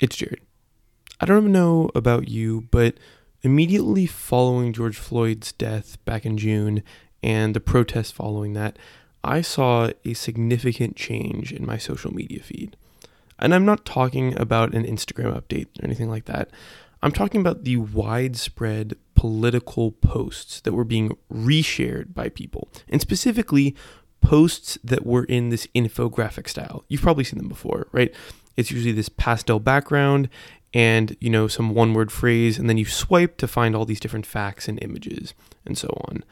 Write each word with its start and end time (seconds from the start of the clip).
It's 0.00 0.16
Jared. 0.16 0.40
I 1.20 1.26
don't 1.26 1.52
know 1.52 1.90
about 1.94 2.28
you, 2.28 2.62
but 2.70 2.98
immediately 3.42 4.06
following 4.06 4.72
George 4.72 4.96
Floyd's 4.96 5.52
death 5.52 6.02
back 6.04 6.26
in 6.26 6.36
June 6.36 6.82
and 7.22 7.54
the 7.54 7.60
protests 7.60 8.10
following 8.10 8.54
that, 8.54 8.78
I 9.22 9.40
saw 9.40 9.90
a 10.04 10.14
significant 10.14 10.96
change 10.96 11.52
in 11.52 11.64
my 11.64 11.78
social 11.78 12.12
media 12.12 12.42
feed. 12.42 12.76
And 13.38 13.54
I'm 13.54 13.64
not 13.64 13.84
talking 13.84 14.38
about 14.38 14.74
an 14.74 14.84
Instagram 14.84 15.34
update 15.34 15.66
or 15.80 15.84
anything 15.84 16.10
like 16.10 16.26
that. 16.26 16.50
I'm 17.02 17.12
talking 17.12 17.40
about 17.40 17.64
the 17.64 17.76
widespread 17.76 18.96
political 19.14 19.92
posts 19.92 20.60
that 20.62 20.72
were 20.72 20.84
being 20.84 21.16
reshared 21.32 22.14
by 22.14 22.28
people, 22.28 22.68
and 22.88 23.00
specifically 23.00 23.74
posts 24.20 24.78
that 24.82 25.04
were 25.04 25.24
in 25.24 25.50
this 25.50 25.66
infographic 25.74 26.48
style. 26.48 26.84
You've 26.88 27.02
probably 27.02 27.24
seen 27.24 27.38
them 27.38 27.48
before, 27.48 27.88
right? 27.92 28.12
It's 28.56 28.70
usually 28.70 28.92
this 28.92 29.08
pastel 29.08 29.60
background 29.60 30.28
and, 30.72 31.16
you 31.20 31.30
know, 31.30 31.46
some 31.46 31.74
one 31.74 31.94
word 31.94 32.10
phrase, 32.10 32.58
and 32.58 32.68
then 32.68 32.78
you 32.78 32.84
swipe 32.84 33.36
to 33.38 33.48
find 33.48 33.76
all 33.76 33.84
these 33.84 34.00
different 34.00 34.26
facts 34.26 34.66
and 34.68 34.82
images 34.82 35.34
and 35.64 35.78
so 35.78 35.88
on. 36.08 36.24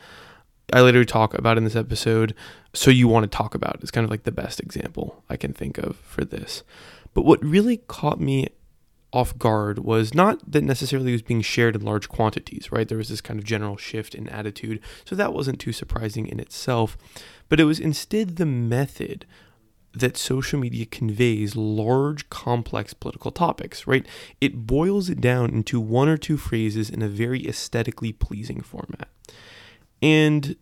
I 0.73 0.81
later 0.81 1.05
talk 1.05 1.35
about 1.35 1.59
in 1.59 1.65
this 1.65 1.77
episode, 1.77 2.35
so 2.73 2.91
you 2.91 3.07
want 3.07 3.25
to 3.31 3.37
talk 3.37 3.55
about. 3.55 3.79
It's 3.83 3.91
kind 3.91 4.05
of 4.05 4.11
like 4.11 4.25
the 4.25 4.33
best 4.33 4.59
example 4.59 5.23
I 5.29 5.37
can 5.37 5.53
think 5.53 5.79
of 5.79 5.97
for 5.97 6.25
this. 6.25 6.63
But 7.15 7.25
what 7.25 7.45
really 7.45 7.77
caught 7.89 8.21
me 8.21 8.49
off 9.13 9.37
guard 9.39 9.81
was 9.81 10.15
not 10.15 10.51
that 10.51 10.65
necessarily 10.65 11.11
it 11.11 11.17
was 11.17 11.23
being 11.23 11.43
shared 11.43 11.77
in 11.77 11.83
large 11.83 12.09
quantities, 12.09 12.73
right? 12.73 12.89
There 12.89 12.99
was 12.99 13.11
this 13.11 13.21
kind 13.21 13.39
of 13.39 13.45
general 13.45 13.77
shift 13.77 14.15
in 14.15 14.29
attitude, 14.29 14.81
so 15.05 15.15
that 15.15 15.35
wasn't 15.35 15.61
too 15.61 15.73
surprising 15.73 16.27
in 16.27 16.41
itself, 16.41 16.97
but 17.51 17.61
it 17.61 17.65
was 17.65 17.79
instead 17.79 18.37
the 18.37 18.47
method 18.47 19.27
that 19.95 20.17
social 20.17 20.59
media 20.59 20.87
conveys 20.87 21.55
large, 21.55 22.29
complex 22.31 22.95
political 22.95 23.31
topics, 23.31 23.87
right? 23.87 24.07
It 24.41 24.67
boils 24.67 25.11
it 25.11 25.21
down 25.21 25.51
into 25.51 25.81
one 25.81 26.09
or 26.09 26.17
two 26.17 26.37
phrases 26.37 26.89
in 26.89 27.03
a 27.03 27.09
very 27.09 27.47
aesthetically 27.47 28.13
pleasing 28.13 28.63
format. 28.63 29.09
And 30.01 30.57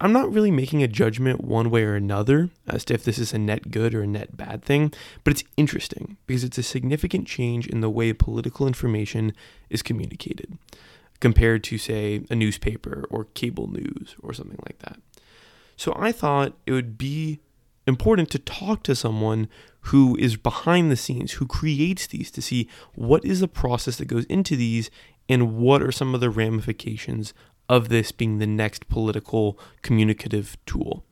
I'm 0.00 0.12
not 0.12 0.32
really 0.32 0.50
making 0.50 0.82
a 0.82 0.88
judgment 0.88 1.42
one 1.42 1.70
way 1.70 1.84
or 1.84 1.94
another 1.94 2.50
as 2.66 2.84
to 2.86 2.94
if 2.94 3.04
this 3.04 3.18
is 3.18 3.32
a 3.32 3.38
net 3.38 3.70
good 3.70 3.94
or 3.94 4.02
a 4.02 4.06
net 4.06 4.36
bad 4.36 4.62
thing, 4.62 4.92
but 5.24 5.32
it's 5.32 5.44
interesting 5.56 6.18
because 6.26 6.44
it's 6.44 6.58
a 6.58 6.62
significant 6.62 7.26
change 7.26 7.66
in 7.66 7.80
the 7.80 7.88
way 7.88 8.12
political 8.12 8.66
information 8.66 9.32
is 9.70 9.82
communicated 9.82 10.58
compared 11.20 11.64
to, 11.64 11.78
say, 11.78 12.24
a 12.28 12.34
newspaper 12.34 13.06
or 13.08 13.24
cable 13.24 13.68
news 13.68 14.16
or 14.22 14.34
something 14.34 14.58
like 14.66 14.78
that. 14.80 15.00
So 15.76 15.94
I 15.96 16.12
thought 16.12 16.58
it 16.66 16.72
would 16.72 16.98
be 16.98 17.40
important 17.86 18.30
to 18.30 18.38
talk 18.38 18.82
to 18.84 18.94
someone 18.94 19.48
who 19.82 20.16
is 20.16 20.36
behind 20.36 20.90
the 20.90 20.96
scenes, 20.96 21.32
who 21.32 21.46
creates 21.46 22.06
these 22.06 22.30
to 22.32 22.42
see 22.42 22.68
what 22.94 23.24
is 23.24 23.40
the 23.40 23.48
process 23.48 23.96
that 23.96 24.06
goes 24.06 24.24
into 24.26 24.56
these 24.56 24.90
and 25.28 25.56
what 25.56 25.82
are 25.82 25.92
some 25.92 26.14
of 26.14 26.20
the 26.20 26.30
ramifications 26.30 27.32
of 27.68 27.88
this 27.88 28.12
being 28.12 28.38
the 28.38 28.46
next 28.46 28.88
political 28.88 29.58
communicative 29.82 30.56
tool. 30.66 31.04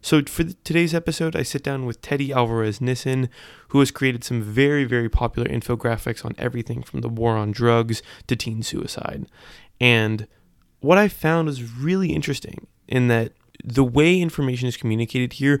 So, 0.00 0.22
for 0.22 0.44
today's 0.44 0.94
episode, 0.94 1.34
I 1.34 1.42
sit 1.42 1.64
down 1.64 1.84
with 1.84 2.00
Teddy 2.00 2.32
Alvarez 2.32 2.80
Nissen, 2.80 3.28
who 3.68 3.80
has 3.80 3.90
created 3.90 4.22
some 4.22 4.40
very, 4.40 4.84
very 4.84 5.08
popular 5.08 5.48
infographics 5.48 6.24
on 6.24 6.34
everything 6.38 6.82
from 6.82 7.00
the 7.00 7.08
war 7.08 7.36
on 7.36 7.50
drugs 7.50 8.02
to 8.28 8.36
teen 8.36 8.62
suicide. 8.62 9.26
And 9.80 10.28
what 10.80 10.98
I 10.98 11.08
found 11.08 11.48
was 11.48 11.76
really 11.76 12.12
interesting 12.12 12.68
in 12.86 13.08
that 13.08 13.32
the 13.64 13.82
way 13.82 14.20
information 14.20 14.68
is 14.68 14.76
communicated 14.76 15.34
here 15.34 15.60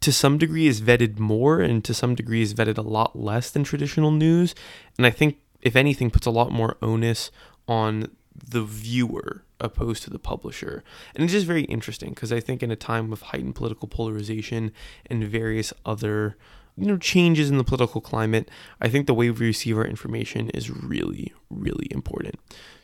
to 0.00 0.12
some 0.12 0.38
degree 0.38 0.66
is 0.66 0.80
vetted 0.80 1.18
more 1.18 1.60
and 1.60 1.84
to 1.84 1.92
some 1.92 2.14
degree 2.14 2.42
is 2.42 2.54
vetted 2.54 2.78
a 2.78 2.82
lot 2.82 3.18
less 3.18 3.50
than 3.50 3.64
traditional 3.64 4.10
news. 4.10 4.54
And 4.96 5.06
I 5.06 5.10
think, 5.10 5.38
if 5.60 5.76
anything, 5.76 6.10
puts 6.10 6.26
a 6.26 6.30
lot 6.30 6.50
more 6.50 6.76
onus 6.80 7.30
on 7.68 8.10
the 8.34 8.62
viewer 8.62 9.42
opposed 9.60 10.02
to 10.04 10.10
the 10.10 10.18
publisher. 10.18 10.82
And 11.14 11.22
it's 11.22 11.32
just 11.32 11.46
very 11.46 11.64
interesting 11.64 12.10
because 12.10 12.32
I 12.32 12.40
think 12.40 12.62
in 12.62 12.70
a 12.70 12.76
time 12.76 13.12
of 13.12 13.22
heightened 13.22 13.54
political 13.54 13.88
polarization 13.88 14.72
and 15.06 15.24
various 15.24 15.72
other 15.84 16.36
you 16.76 16.86
know 16.86 16.96
changes 16.96 17.50
in 17.50 17.58
the 17.58 17.64
political 17.64 18.00
climate, 18.00 18.48
I 18.80 18.88
think 18.88 19.06
the 19.06 19.12
way 19.12 19.30
we 19.30 19.46
receive 19.46 19.76
our 19.76 19.84
information 19.84 20.48
is 20.50 20.70
really 20.70 21.34
really 21.50 21.88
important. 21.90 22.36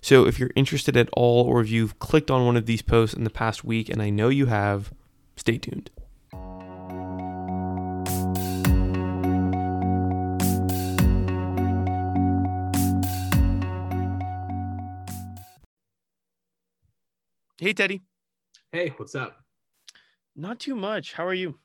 So 0.03 0.27
if 0.27 0.39
you're 0.39 0.51
interested 0.55 0.97
at 0.97 1.09
all 1.15 1.45
or 1.47 1.63
if 1.63 1.71
you've 1.71 1.99
clicked 1.99 2.31
on 2.31 2.45
one 2.45 2.57
of 2.57 2.67
these 2.67 2.83
posts 2.83 3.17
in 3.17 3.25
the 3.25 3.31
past 3.31 3.65
week 3.65 3.89
and 3.89 4.03
I 4.03 4.11
know 4.11 4.29
you 4.29 4.47
have, 4.47 4.93
stay 5.37 5.57
tuned. 5.57 5.91
Hey, 17.59 17.73
Teddy. 17.73 18.03
Hey, 18.71 18.93
what's 18.99 19.15
up? 19.15 19.39
Not 20.35 20.61
too 20.61 20.77
much. 20.77 21.15
How 21.15 21.27
are 21.27 21.33
you? 21.33 21.59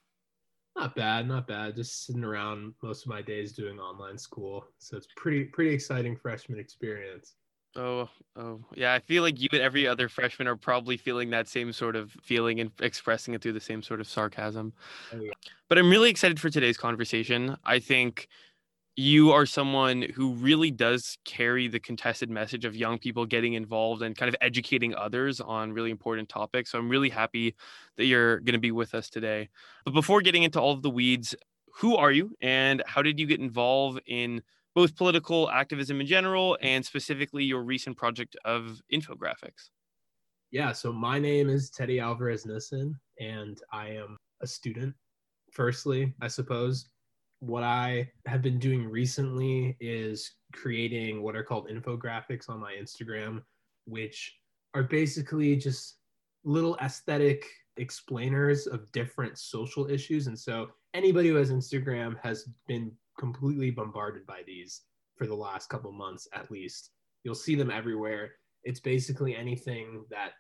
Not 0.77 0.95
bad, 0.95 1.27
not 1.27 1.47
bad. 1.47 1.75
Just 1.75 2.05
sitting 2.05 2.23
around 2.23 2.73
most 2.81 3.03
of 3.05 3.09
my 3.09 3.21
days 3.21 3.51
doing 3.51 3.77
online 3.77 4.17
school. 4.17 4.63
So 4.77 4.95
it's 4.95 5.07
pretty 5.17 5.43
pretty 5.43 5.71
exciting 5.71 6.15
freshman 6.15 6.59
experience. 6.59 7.35
Oh, 7.75 8.09
oh, 8.37 8.61
yeah. 8.73 8.93
I 8.93 8.99
feel 8.99 9.21
like 9.21 9.41
you 9.41 9.49
and 9.51 9.61
every 9.61 9.85
other 9.85 10.07
freshman 10.07 10.47
are 10.47 10.55
probably 10.55 10.95
feeling 10.95 11.29
that 11.31 11.49
same 11.49 11.73
sort 11.73 11.97
of 11.97 12.11
feeling 12.23 12.61
and 12.61 12.71
expressing 12.79 13.33
it 13.33 13.41
through 13.41 13.53
the 13.53 13.59
same 13.59 13.81
sort 13.81 13.99
of 13.99 14.07
sarcasm. 14.07 14.71
Oh, 15.13 15.19
yeah. 15.19 15.31
But 15.67 15.77
I'm 15.77 15.89
really 15.89 16.09
excited 16.09 16.39
for 16.39 16.49
today's 16.49 16.77
conversation. 16.77 17.57
I 17.65 17.79
think 17.79 18.29
you 18.95 19.31
are 19.31 19.45
someone 19.45 20.01
who 20.01 20.33
really 20.33 20.69
does 20.69 21.17
carry 21.23 21.67
the 21.67 21.79
contested 21.79 22.29
message 22.29 22.65
of 22.65 22.75
young 22.75 22.99
people 22.99 23.25
getting 23.25 23.53
involved 23.53 24.01
and 24.01 24.17
kind 24.17 24.27
of 24.27 24.35
educating 24.41 24.93
others 24.95 25.39
on 25.39 25.71
really 25.71 25.91
important 25.91 26.27
topics. 26.27 26.71
So 26.71 26.79
I'm 26.79 26.89
really 26.89 27.09
happy 27.09 27.55
that 27.97 28.05
you're 28.05 28.39
going 28.39 28.53
to 28.53 28.59
be 28.59 28.71
with 28.71 28.93
us 28.93 29.09
today. 29.09 29.49
But 29.85 29.93
before 29.93 30.21
getting 30.21 30.43
into 30.43 30.59
all 30.59 30.73
of 30.73 30.81
the 30.81 30.89
weeds, 30.89 31.33
who 31.75 31.95
are 31.95 32.11
you 32.11 32.35
and 32.41 32.83
how 32.85 33.01
did 33.01 33.19
you 33.19 33.25
get 33.25 33.39
involved 33.39 34.01
in 34.07 34.41
both 34.75 34.95
political 34.95 35.49
activism 35.49 36.01
in 36.01 36.07
general 36.07 36.57
and 36.61 36.85
specifically 36.85 37.43
your 37.43 37.63
recent 37.63 37.95
project 37.97 38.35
of 38.43 38.81
infographics? 38.93 39.69
Yeah, 40.51 40.73
so 40.73 40.91
my 40.91 41.17
name 41.17 41.49
is 41.49 41.69
Teddy 41.69 42.01
Alvarez 42.01 42.45
Nissen, 42.45 42.99
and 43.21 43.57
I 43.71 43.87
am 43.89 44.17
a 44.41 44.47
student, 44.47 44.93
firstly, 45.49 46.13
I 46.21 46.27
suppose 46.27 46.89
what 47.41 47.63
I 47.63 48.09
have 48.27 48.43
been 48.43 48.59
doing 48.59 48.87
recently 48.87 49.75
is 49.79 50.31
creating 50.53 51.23
what 51.23 51.35
are 51.35 51.43
called 51.43 51.69
infographics 51.69 52.49
on 52.49 52.59
my 52.59 52.73
Instagram, 52.79 53.41
which 53.85 54.37
are 54.75 54.83
basically 54.83 55.55
just 55.55 55.97
little 56.43 56.77
aesthetic 56.77 57.45
explainers 57.77 58.67
of 58.67 58.91
different 58.91 59.39
social 59.39 59.89
issues. 59.89 60.27
And 60.27 60.37
so 60.37 60.69
anybody 60.93 61.29
who 61.29 61.35
has 61.35 61.51
Instagram 61.51 62.15
has 62.21 62.47
been 62.67 62.91
completely 63.19 63.71
bombarded 63.71 64.25
by 64.27 64.41
these 64.45 64.81
for 65.17 65.25
the 65.25 65.35
last 65.35 65.67
couple 65.67 65.91
months 65.91 66.27
at 66.33 66.51
least. 66.51 66.91
You'll 67.23 67.33
see 67.33 67.55
them 67.55 67.71
everywhere. 67.71 68.33
It's 68.63 68.79
basically 68.79 69.35
anything 69.35 70.05
that 70.11 70.33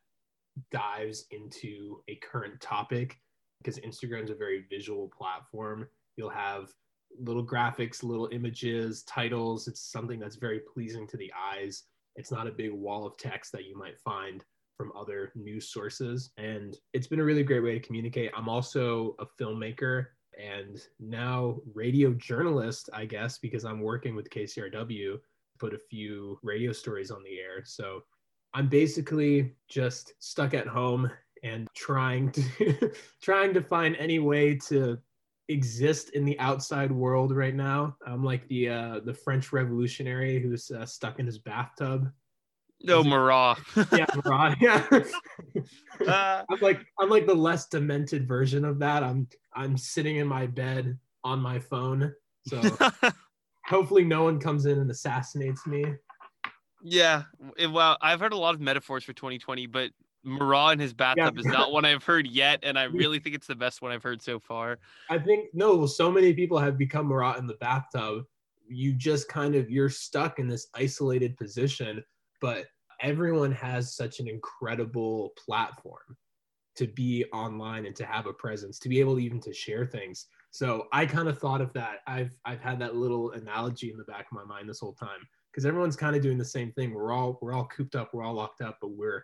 dives 0.71 1.25
into 1.31 2.03
a 2.09 2.15
current 2.17 2.61
topic 2.61 3.17
because 3.57 3.79
Instagram 3.79 4.25
is 4.25 4.29
a 4.29 4.35
very 4.35 4.65
visual 4.69 5.09
platform. 5.17 5.87
You'll 6.15 6.29
have 6.29 6.69
little 7.19 7.45
graphics, 7.45 8.03
little 8.03 8.29
images, 8.31 9.03
titles. 9.03 9.67
It's 9.67 9.81
something 9.81 10.19
that's 10.19 10.35
very 10.35 10.59
pleasing 10.59 11.07
to 11.07 11.17
the 11.17 11.31
eyes. 11.53 11.83
It's 12.15 12.31
not 12.31 12.47
a 12.47 12.51
big 12.51 12.71
wall 12.71 13.05
of 13.05 13.17
text 13.17 13.51
that 13.53 13.65
you 13.65 13.77
might 13.77 13.99
find 13.99 14.43
from 14.77 14.91
other 14.97 15.31
news 15.35 15.69
sources. 15.69 16.31
And 16.37 16.77
it's 16.93 17.07
been 17.07 17.19
a 17.19 17.23
really 17.23 17.43
great 17.43 17.63
way 17.63 17.73
to 17.73 17.85
communicate. 17.85 18.31
I'm 18.35 18.49
also 18.49 19.15
a 19.19 19.25
filmmaker 19.41 20.07
and 20.39 20.81
now 20.99 21.59
radio 21.73 22.13
journalist, 22.13 22.89
I 22.93 23.05
guess, 23.05 23.37
because 23.37 23.65
I'm 23.65 23.81
working 23.81 24.15
with 24.15 24.29
KCRW, 24.29 24.87
to 24.87 25.21
put 25.59 25.73
a 25.73 25.79
few 25.89 26.39
radio 26.41 26.71
stories 26.71 27.11
on 27.11 27.23
the 27.23 27.39
air. 27.39 27.63
So 27.63 28.03
I'm 28.53 28.67
basically 28.67 29.53
just 29.69 30.13
stuck 30.19 30.53
at 30.53 30.67
home 30.67 31.11
and 31.43 31.67
trying 31.75 32.31
to 32.31 32.91
trying 33.21 33.53
to 33.53 33.61
find 33.61 33.95
any 33.97 34.19
way 34.19 34.55
to 34.55 34.97
exist 35.51 36.11
in 36.11 36.25
the 36.25 36.39
outside 36.39 36.91
world 36.91 37.35
right 37.35 37.55
now. 37.55 37.95
I'm 38.05 38.23
like 38.23 38.47
the 38.47 38.69
uh, 38.69 38.99
the 39.05 39.13
French 39.13 39.51
revolutionary 39.51 40.39
who's 40.39 40.71
uh, 40.71 40.85
stuck 40.85 41.19
in 41.19 41.25
his 41.25 41.37
bathtub. 41.37 42.11
No, 42.83 43.03
Marat. 43.03 43.57
yeah, 43.91 44.05
Marat. 44.25 44.57
Yeah. 44.59 44.85
uh, 46.07 46.43
I'm 46.49 46.59
like 46.61 46.81
I'm 46.99 47.09
like 47.09 47.27
the 47.27 47.35
less 47.35 47.67
demented 47.67 48.27
version 48.27 48.65
of 48.65 48.79
that. 48.79 49.03
I'm 49.03 49.27
I'm 49.53 49.77
sitting 49.77 50.17
in 50.17 50.27
my 50.27 50.47
bed 50.47 50.97
on 51.23 51.39
my 51.39 51.59
phone. 51.59 52.13
So 52.47 52.61
hopefully 53.65 54.03
no 54.03 54.23
one 54.23 54.39
comes 54.39 54.65
in 54.65 54.79
and 54.79 54.89
assassinates 54.89 55.67
me. 55.67 55.85
Yeah. 56.83 57.23
Well, 57.69 57.97
I've 58.01 58.19
heard 58.19 58.33
a 58.33 58.37
lot 58.37 58.55
of 58.55 58.61
metaphors 58.61 59.03
for 59.03 59.13
2020, 59.13 59.67
but 59.67 59.91
Marat 60.23 60.73
in 60.73 60.79
his 60.79 60.93
bathtub 60.93 61.35
yeah. 61.35 61.39
is 61.39 61.45
not 61.45 61.71
one 61.71 61.85
I've 61.85 62.03
heard 62.03 62.27
yet, 62.27 62.59
and 62.63 62.77
I 62.77 62.83
really 62.85 63.19
think 63.19 63.35
it's 63.35 63.47
the 63.47 63.55
best 63.55 63.81
one 63.81 63.91
I've 63.91 64.03
heard 64.03 64.21
so 64.21 64.39
far. 64.39 64.79
I 65.09 65.17
think 65.17 65.49
no, 65.53 65.85
so 65.85 66.11
many 66.11 66.33
people 66.33 66.57
have 66.57 66.77
become 66.77 67.07
Marat 67.07 67.37
in 67.39 67.47
the 67.47 67.55
bathtub. 67.55 68.25
you 68.67 68.93
just 68.93 69.27
kind 69.27 69.55
of 69.55 69.69
you're 69.69 69.89
stuck 69.89 70.39
in 70.39 70.47
this 70.47 70.67
isolated 70.75 71.37
position 71.37 72.03
but 72.41 72.65
everyone 72.99 73.51
has 73.51 73.95
such 73.95 74.19
an 74.19 74.27
incredible 74.27 75.31
platform 75.37 76.17
to 76.75 76.87
be 76.87 77.23
online 77.33 77.85
and 77.85 77.95
to 77.95 78.05
have 78.05 78.25
a 78.25 78.33
presence 78.33 78.79
to 78.79 78.89
be 78.89 78.99
able 78.99 79.15
to 79.15 79.23
even 79.23 79.39
to 79.39 79.53
share 79.53 79.85
things 79.85 80.27
so 80.51 80.87
i 80.91 81.05
kind 81.05 81.29
of 81.29 81.37
thought 81.37 81.61
of 81.61 81.71
that 81.73 81.99
i've 82.07 82.31
i've 82.45 82.61
had 82.61 82.79
that 82.79 82.95
little 82.95 83.31
analogy 83.31 83.91
in 83.91 83.97
the 83.97 84.03
back 84.05 84.25
of 84.31 84.33
my 84.35 84.43
mind 84.43 84.67
this 84.67 84.79
whole 84.79 84.93
time 84.93 85.19
because 85.51 85.65
everyone's 85.65 85.95
kind 85.95 86.15
of 86.15 86.21
doing 86.21 86.37
the 86.37 86.45
same 86.45 86.71
thing 86.73 86.93
we're 86.93 87.11
all 87.11 87.37
we're 87.41 87.53
all 87.53 87.65
cooped 87.65 87.95
up 87.95 88.13
we're 88.13 88.23
all 88.23 88.33
locked 88.33 88.61
up 88.61 88.77
but 88.81 88.91
we're 88.91 89.23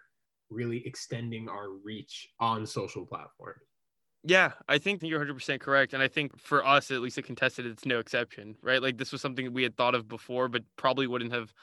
really 0.49 0.85
extending 0.85 1.49
our 1.49 1.69
reach 1.83 2.29
on 2.39 2.65
social 2.65 3.05
platforms 3.05 3.61
yeah, 4.23 4.53
I 4.67 4.77
think 4.77 5.01
you're 5.03 5.23
100% 5.23 5.61
correct. 5.61 5.93
And 5.93 6.03
I 6.03 6.09
think 6.09 6.37
for 6.37 6.65
us, 6.65 6.91
at 6.91 6.99
least 6.99 7.17
at 7.17 7.23
Contested, 7.23 7.65
it's 7.65 7.85
no 7.85 7.99
exception, 7.99 8.57
right? 8.61 8.81
Like 8.81 8.97
this 8.97 9.13
was 9.13 9.21
something 9.21 9.53
we 9.53 9.63
had 9.63 9.77
thought 9.77 9.95
of 9.95 10.07
before, 10.07 10.49
but 10.49 10.63
probably 10.75 11.07
wouldn't 11.07 11.31
have 11.31 11.53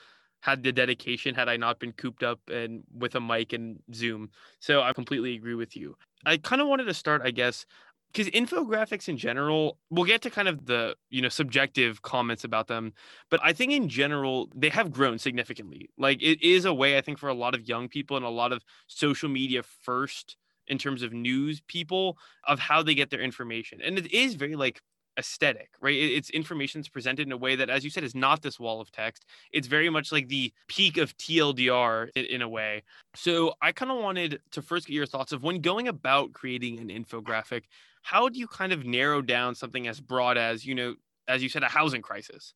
had 0.41 0.63
the 0.63 0.73
dedication 0.73 1.35
had 1.35 1.49
I 1.49 1.57
not 1.57 1.79
been 1.79 1.93
cooped 1.93 2.23
up 2.23 2.41
and 2.51 2.83
with 2.93 3.15
a 3.15 3.21
mic 3.21 3.53
and 3.53 3.81
Zoom. 3.93 4.31
So 4.61 4.83
I 4.83 4.93
completely 4.95 5.35
agree 5.35 5.55
with 5.55 5.77
you. 5.77 5.97
I 6.25 6.39
kind 6.39 6.63
of 6.63 6.69
wanted 6.69 6.85
to 6.85 6.95
start, 6.95 7.23
I 7.23 7.31
guess, 7.33 7.67
because 8.15 8.31
infographics 8.31 9.09
in 9.09 9.17
general, 9.17 9.79
we'll 9.91 10.05
get 10.05 10.23
to 10.23 10.31
kind 10.31 10.47
of 10.47 10.67
the 10.67 10.95
you 11.11 11.21
know 11.21 11.29
subjective 11.29 12.03
comments 12.03 12.45
about 12.45 12.69
them, 12.69 12.93
but 13.31 13.41
I 13.43 13.53
think 13.53 13.73
in 13.73 13.89
general 13.89 14.49
they 14.55 14.69
have 14.69 14.93
grown 14.93 15.19
significantly. 15.19 15.91
Like 15.99 16.23
it 16.23 16.41
is 16.43 16.65
a 16.65 16.73
way 16.73 16.97
I 16.97 17.01
think 17.01 17.19
for 17.19 17.29
a 17.29 17.35
lot 17.35 17.55
of 17.55 17.69
young 17.69 17.89
people 17.89 18.17
and 18.17 18.25
a 18.25 18.31
lot 18.31 18.53
of 18.53 18.63
social 18.87 19.29
media 19.29 19.63
first 19.83 20.37
in 20.67 20.79
terms 20.79 21.03
of 21.03 21.13
news 21.13 21.61
people 21.67 22.17
of 22.47 22.59
how 22.59 22.83
they 22.83 22.95
get 22.95 23.11
their 23.11 23.21
information. 23.21 23.81
And 23.83 23.99
it 23.99 24.13
is 24.13 24.35
very 24.35 24.57
like 24.57 24.81
aesthetic, 25.19 25.71
right? 25.81 25.95
It's 25.95 26.31
information's 26.31 26.89
presented 26.89 27.27
in 27.27 27.33
a 27.33 27.37
way 27.37 27.57
that, 27.57 27.71
as 27.71 27.85
you 27.85 27.91
said, 27.91 28.05
is 28.05 28.15
not 28.15 28.43
this 28.43 28.59
wall 28.59 28.81
of 28.81 28.91
text. 28.91 29.25
It's 29.53 29.67
very 29.67 29.91
much 29.91 30.13
like 30.13 30.29
the 30.29 30.53
peak 30.69 30.97
of 30.97 31.17
TLDR 31.17 32.09
in, 32.15 32.25
in 32.27 32.43
a 32.43 32.49
way. 32.49 32.83
So 33.15 33.55
I 33.63 33.73
kind 33.73 33.91
of 33.91 33.99
wanted 33.99 34.41
to 34.53 34.63
first 34.63 34.87
get 34.87 34.95
your 34.95 35.07
thoughts 35.07 35.33
of 35.33 35.43
when 35.43 35.61
going 35.61 35.89
about 35.89 36.33
creating 36.33 36.79
an 36.79 36.89
infographic, 36.89 37.63
how 38.03 38.29
do 38.29 38.39
you 38.39 38.47
kind 38.47 38.73
of 38.73 38.85
narrow 38.85 39.23
down 39.23 39.55
something 39.55 39.87
as 39.87 40.01
broad 40.01 40.37
as, 40.37 40.65
you 40.67 40.75
know, 40.75 40.95
as 41.27 41.43
you 41.43 41.49
said, 41.49 41.63
a 41.63 41.69
housing 41.69 42.03
crisis 42.03 42.55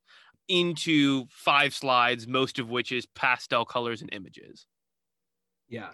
into 0.48 1.26
five 1.30 1.74
slides, 1.74 2.26
most 2.26 2.58
of 2.58 2.68
which 2.68 2.92
is 2.92 3.06
pastel 3.06 3.64
colors 3.64 4.00
and 4.02 4.12
images? 4.12 4.66
Yeah. 5.68 5.90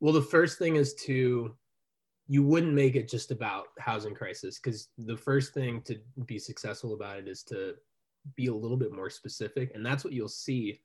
Well, 0.00 0.12
the 0.12 0.22
first 0.22 0.58
thing 0.58 0.76
is 0.76 0.94
to 1.06 1.54
you 2.28 2.42
wouldn't 2.42 2.72
make 2.72 2.96
it 2.96 3.08
just 3.08 3.30
about 3.30 3.66
housing 3.78 4.14
crisis 4.14 4.58
because 4.58 4.88
the 4.98 5.16
first 5.16 5.54
thing 5.54 5.80
to 5.82 5.96
be 6.26 6.38
successful 6.38 6.94
about 6.94 7.18
it 7.18 7.28
is 7.28 7.42
to 7.44 7.74
be 8.34 8.46
a 8.46 8.54
little 8.54 8.76
bit 8.76 8.92
more 8.92 9.10
specific. 9.10 9.70
And 9.74 9.86
that's 9.86 10.04
what 10.04 10.12
you'll 10.12 10.28
see 10.28 10.80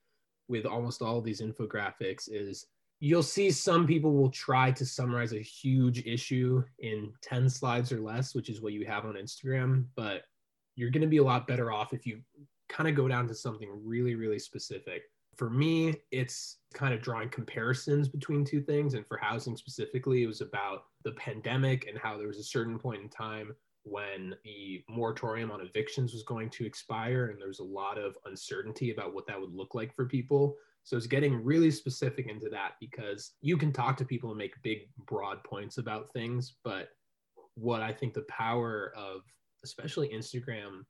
with 0.47 0.65
almost 0.65 1.01
all 1.01 1.21
these 1.21 1.41
infographics 1.41 2.29
is 2.31 2.67
you'll 2.99 3.23
see 3.23 3.49
some 3.49 3.88
people 3.88 4.13
will 4.13 4.29
try 4.29 4.69
to 4.71 4.85
summarize 4.85 5.33
a 5.33 5.41
huge 5.41 6.05
issue 6.05 6.63
in 6.79 7.11
10 7.23 7.49
slides 7.49 7.91
or 7.91 7.99
less 7.99 8.35
which 8.35 8.49
is 8.49 8.61
what 8.61 8.73
you 8.73 8.85
have 8.85 9.05
on 9.05 9.15
instagram. 9.15 9.85
But 9.95 10.23
you're 10.75 10.91
going 10.91 11.01
to 11.01 11.07
be 11.07 11.17
a 11.17 11.23
lot 11.23 11.47
better 11.47 11.71
off 11.71 11.93
if 11.93 12.05
you 12.05 12.21
kind 12.69 12.88
of 12.88 12.95
go 12.95 13.07
down 13.07 13.27
to 13.27 13.35
something 13.35 13.69
really 13.83 14.15
really 14.15 14.39
specific 14.39 15.03
for 15.41 15.49
me, 15.49 15.95
it's 16.11 16.57
kind 16.71 16.93
of 16.93 17.01
drawing 17.01 17.27
comparisons 17.27 18.07
between 18.07 18.45
two 18.45 18.61
things. 18.61 18.93
And 18.93 19.07
for 19.07 19.17
housing 19.17 19.57
specifically, 19.57 20.21
it 20.21 20.27
was 20.27 20.41
about 20.41 20.83
the 21.03 21.13
pandemic 21.13 21.88
and 21.88 21.97
how 21.97 22.15
there 22.15 22.27
was 22.27 22.38
a 22.38 22.43
certain 22.43 22.77
point 22.77 23.01
in 23.01 23.09
time 23.09 23.55
when 23.81 24.35
the 24.43 24.83
moratorium 24.88 25.49
on 25.49 25.59
evictions 25.59 26.13
was 26.13 26.21
going 26.21 26.51
to 26.51 26.63
expire 26.63 27.31
and 27.31 27.41
there 27.41 27.47
was 27.47 27.57
a 27.57 27.63
lot 27.63 27.97
of 27.97 28.15
uncertainty 28.27 28.91
about 28.91 29.15
what 29.15 29.25
that 29.25 29.41
would 29.41 29.51
look 29.51 29.73
like 29.73 29.95
for 29.95 30.05
people. 30.05 30.57
So 30.83 30.95
it's 30.95 31.07
getting 31.07 31.43
really 31.43 31.71
specific 31.71 32.27
into 32.27 32.47
that 32.49 32.73
because 32.79 33.31
you 33.41 33.57
can 33.57 33.73
talk 33.73 33.97
to 33.97 34.05
people 34.05 34.29
and 34.29 34.38
make 34.38 34.61
big, 34.61 34.89
broad 35.07 35.43
points 35.43 35.79
about 35.79 36.13
things. 36.13 36.53
But 36.63 36.89
what 37.55 37.81
I 37.81 37.91
think 37.91 38.13
the 38.13 38.27
power 38.29 38.93
of, 38.95 39.21
especially 39.63 40.09
Instagram 40.09 40.85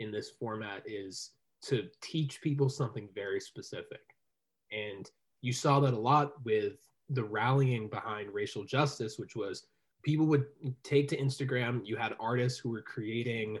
in 0.00 0.10
this 0.10 0.30
format, 0.40 0.82
is 0.86 1.30
to 1.62 1.88
teach 2.00 2.40
people 2.40 2.68
something 2.68 3.08
very 3.14 3.40
specific. 3.40 4.00
And 4.72 5.08
you 5.40 5.52
saw 5.52 5.80
that 5.80 5.94
a 5.94 5.98
lot 5.98 6.44
with 6.44 6.74
the 7.10 7.24
rallying 7.24 7.88
behind 7.88 8.32
racial 8.32 8.64
justice, 8.64 9.18
which 9.18 9.36
was 9.36 9.66
people 10.02 10.26
would 10.26 10.46
take 10.82 11.08
to 11.08 11.16
Instagram. 11.16 11.80
You 11.84 11.96
had 11.96 12.14
artists 12.18 12.58
who 12.58 12.70
were 12.70 12.82
creating 12.82 13.58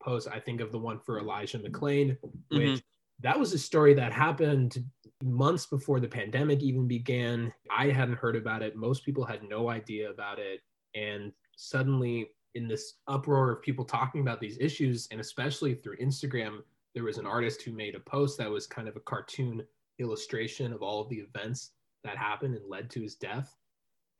posts. 0.00 0.28
I 0.28 0.40
think 0.40 0.60
of 0.60 0.72
the 0.72 0.78
one 0.78 0.98
for 0.98 1.18
Elijah 1.18 1.58
McClain, 1.58 2.16
which 2.48 2.60
mm-hmm. 2.60 2.76
that 3.20 3.38
was 3.38 3.52
a 3.52 3.58
story 3.58 3.94
that 3.94 4.12
happened 4.12 4.84
months 5.22 5.66
before 5.66 6.00
the 6.00 6.08
pandemic 6.08 6.62
even 6.62 6.86
began. 6.86 7.52
I 7.70 7.88
hadn't 7.88 8.18
heard 8.18 8.36
about 8.36 8.62
it. 8.62 8.76
Most 8.76 9.04
people 9.04 9.24
had 9.24 9.42
no 9.48 9.70
idea 9.70 10.10
about 10.10 10.38
it. 10.38 10.60
And 10.94 11.32
suddenly, 11.56 12.30
in 12.54 12.68
this 12.68 12.94
uproar 13.08 13.50
of 13.50 13.62
people 13.62 13.84
talking 13.84 14.20
about 14.20 14.40
these 14.40 14.58
issues, 14.60 15.08
and 15.10 15.20
especially 15.20 15.74
through 15.74 15.96
Instagram, 15.96 16.58
there 16.94 17.04
was 17.04 17.18
an 17.18 17.26
artist 17.26 17.62
who 17.62 17.72
made 17.72 17.94
a 17.94 18.00
post 18.00 18.38
that 18.38 18.50
was 18.50 18.66
kind 18.66 18.88
of 18.88 18.96
a 18.96 19.00
cartoon 19.00 19.62
illustration 19.98 20.72
of 20.72 20.82
all 20.82 21.00
of 21.00 21.08
the 21.08 21.16
events 21.16 21.72
that 22.04 22.16
happened 22.16 22.54
and 22.54 22.68
led 22.68 22.90
to 22.90 23.02
his 23.02 23.14
death. 23.14 23.56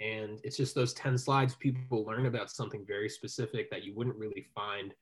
And 0.00 0.41
it's 0.43 0.56
just 0.56 0.75
those 0.75 0.93
10 0.94 1.17
slides, 1.17 1.55
people 1.55 2.05
learn 2.05 2.26
about 2.26 2.50
something 2.50 2.85
very 2.87 3.09
specific 3.09 3.71
that 3.71 3.85
you 3.85 3.94
wouldn't 3.94 4.17
really 4.17 4.47
find, 4.55 4.93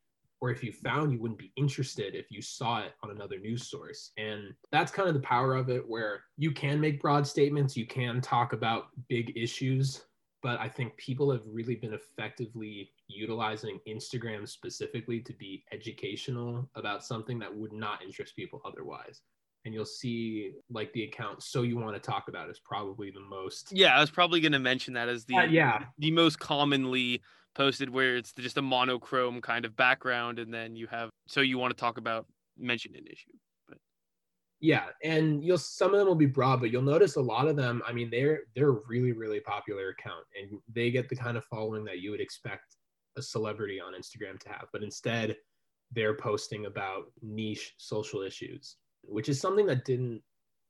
or 0.40 0.50
if 0.50 0.62
you 0.62 0.72
found, 0.72 1.12
you 1.12 1.20
wouldn't 1.20 1.38
be 1.38 1.52
interested 1.56 2.14
if 2.14 2.30
you 2.30 2.42
saw 2.42 2.80
it 2.80 2.92
on 3.02 3.10
another 3.10 3.38
news 3.38 3.68
source. 3.68 4.10
And 4.18 4.52
that's 4.70 4.92
kind 4.92 5.08
of 5.08 5.14
the 5.14 5.20
power 5.20 5.54
of 5.54 5.70
it, 5.70 5.88
where 5.88 6.24
you 6.36 6.52
can 6.52 6.80
make 6.80 7.00
broad 7.00 7.26
statements, 7.26 7.76
you 7.76 7.86
can 7.86 8.20
talk 8.20 8.52
about 8.52 8.88
big 9.08 9.32
issues, 9.36 10.04
but 10.42 10.60
I 10.60 10.68
think 10.68 10.96
people 10.96 11.30
have 11.30 11.42
really 11.46 11.76
been 11.76 11.94
effectively 11.94 12.90
utilizing 13.14 13.80
Instagram 13.88 14.48
specifically 14.48 15.20
to 15.20 15.32
be 15.34 15.64
educational 15.72 16.68
about 16.74 17.04
something 17.04 17.38
that 17.38 17.54
would 17.54 17.72
not 17.72 18.02
interest 18.02 18.36
people 18.36 18.60
otherwise. 18.64 19.22
And 19.64 19.72
you'll 19.72 19.84
see 19.84 20.52
like 20.70 20.92
the 20.92 21.04
account 21.04 21.42
so 21.42 21.62
you 21.62 21.76
want 21.76 21.94
to 21.94 22.00
talk 22.00 22.24
about 22.28 22.50
is 22.50 22.60
probably 22.64 23.10
the 23.10 23.20
most 23.20 23.70
Yeah, 23.72 23.96
I 23.96 24.00
was 24.00 24.10
probably 24.10 24.40
going 24.40 24.52
to 24.52 24.58
mention 24.58 24.94
that 24.94 25.08
as 25.08 25.24
the 25.24 25.36
uh, 25.36 25.44
yeah, 25.44 25.84
the 25.98 26.10
most 26.10 26.40
commonly 26.40 27.22
posted 27.54 27.88
where 27.88 28.16
it's 28.16 28.32
just 28.32 28.56
a 28.56 28.62
monochrome 28.62 29.40
kind 29.40 29.64
of 29.64 29.76
background 29.76 30.38
and 30.38 30.52
then 30.52 30.74
you 30.74 30.88
have 30.88 31.10
so 31.28 31.42
you 31.42 31.58
want 31.58 31.70
to 31.70 31.80
talk 31.80 31.96
about 31.96 32.26
mention 32.58 32.96
an 32.96 33.06
issue. 33.06 33.38
Yeah, 34.62 34.84
and 35.02 35.44
you'll 35.44 35.58
some 35.58 35.92
of 35.92 35.98
them 35.98 36.06
will 36.06 36.14
be 36.14 36.24
broad, 36.24 36.60
but 36.60 36.70
you'll 36.70 36.82
notice 36.82 37.16
a 37.16 37.20
lot 37.20 37.48
of 37.48 37.56
them. 37.56 37.82
I 37.84 37.92
mean, 37.92 38.08
they're 38.10 38.42
they're 38.54 38.68
a 38.68 38.80
really 38.88 39.10
really 39.10 39.40
popular 39.40 39.88
account, 39.88 40.24
and 40.40 40.60
they 40.72 40.92
get 40.92 41.08
the 41.08 41.16
kind 41.16 41.36
of 41.36 41.44
following 41.46 41.84
that 41.86 41.98
you 41.98 42.12
would 42.12 42.20
expect 42.20 42.76
a 43.16 43.22
celebrity 43.22 43.80
on 43.80 43.94
Instagram 43.94 44.38
to 44.40 44.48
have. 44.48 44.66
But 44.72 44.82
instead, 44.82 45.36
they're 45.92 46.16
posting 46.16 46.66
about 46.66 47.12
niche 47.22 47.74
social 47.78 48.22
issues, 48.22 48.76
which 49.02 49.28
is 49.28 49.40
something 49.40 49.66
that 49.66 49.84
didn't 49.84 50.22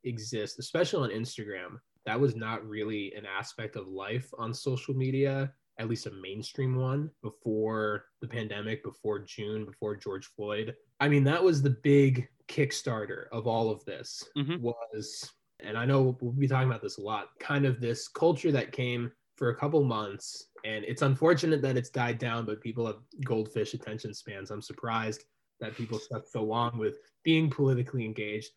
exist, 0.05 0.59
especially 0.59 1.05
on 1.05 1.19
Instagram. 1.19 1.79
That 2.07 2.21
was 2.21 2.35
not 2.35 2.67
really 2.67 3.13
an 3.15 3.25
aspect 3.27 3.77
of 3.77 3.87
life 3.87 4.29
on 4.37 4.53
social 4.53 4.95
media, 4.95 5.53
at 5.79 5.89
least 5.89 6.07
a 6.07 6.11
mainstream 6.11 6.75
one, 6.75 7.11
before 7.23 8.07
the 8.21 8.27
pandemic, 8.27 8.83
before 8.83 9.21
June, 9.21 9.65
before 9.65 9.95
George 9.95 10.27
Floyd. 10.35 10.75
I 10.99 11.09
mean, 11.09 11.23
that 11.25 11.43
was 11.43 11.63
the 11.63 11.79
big 11.83 12.29
kickstarter 12.49 13.27
of 13.33 13.47
all 13.47 13.71
of 13.71 13.85
this 13.85 14.25
mm-hmm. 14.37 14.57
was 14.61 15.31
and 15.61 15.77
i 15.79 15.85
know 15.85 16.17
we'll 16.21 16.33
be 16.33 16.49
talking 16.49 16.69
about 16.69 16.83
this 16.83 16.99
a 16.99 17.01
lot 17.01 17.29
kind 17.41 17.65
of 17.65 17.81
this 17.81 18.09
culture 18.09 18.53
that 18.53 18.73
came 18.73 19.11
for 19.37 19.51
a 19.51 19.57
couple 19.57 19.83
months 19.83 20.49
and 20.65 20.85
it's 20.85 21.03
unfortunate 21.03 21.63
that 21.63 21.77
it's 21.77 21.91
died 21.91 22.19
down 22.19 22.45
but 22.45 22.61
people 22.61 22.87
have 22.87 22.97
goldfish 23.25 23.75
attention 23.75 24.13
spans 24.15 24.51
i'm 24.51 24.63
surprised 24.63 25.25
that 25.61 25.77
people 25.77 25.99
stuck 25.99 26.27
so 26.27 26.43
long 26.43 26.77
with 26.79 26.97
being 27.23 27.49
politically 27.49 28.05
engaged 28.05 28.51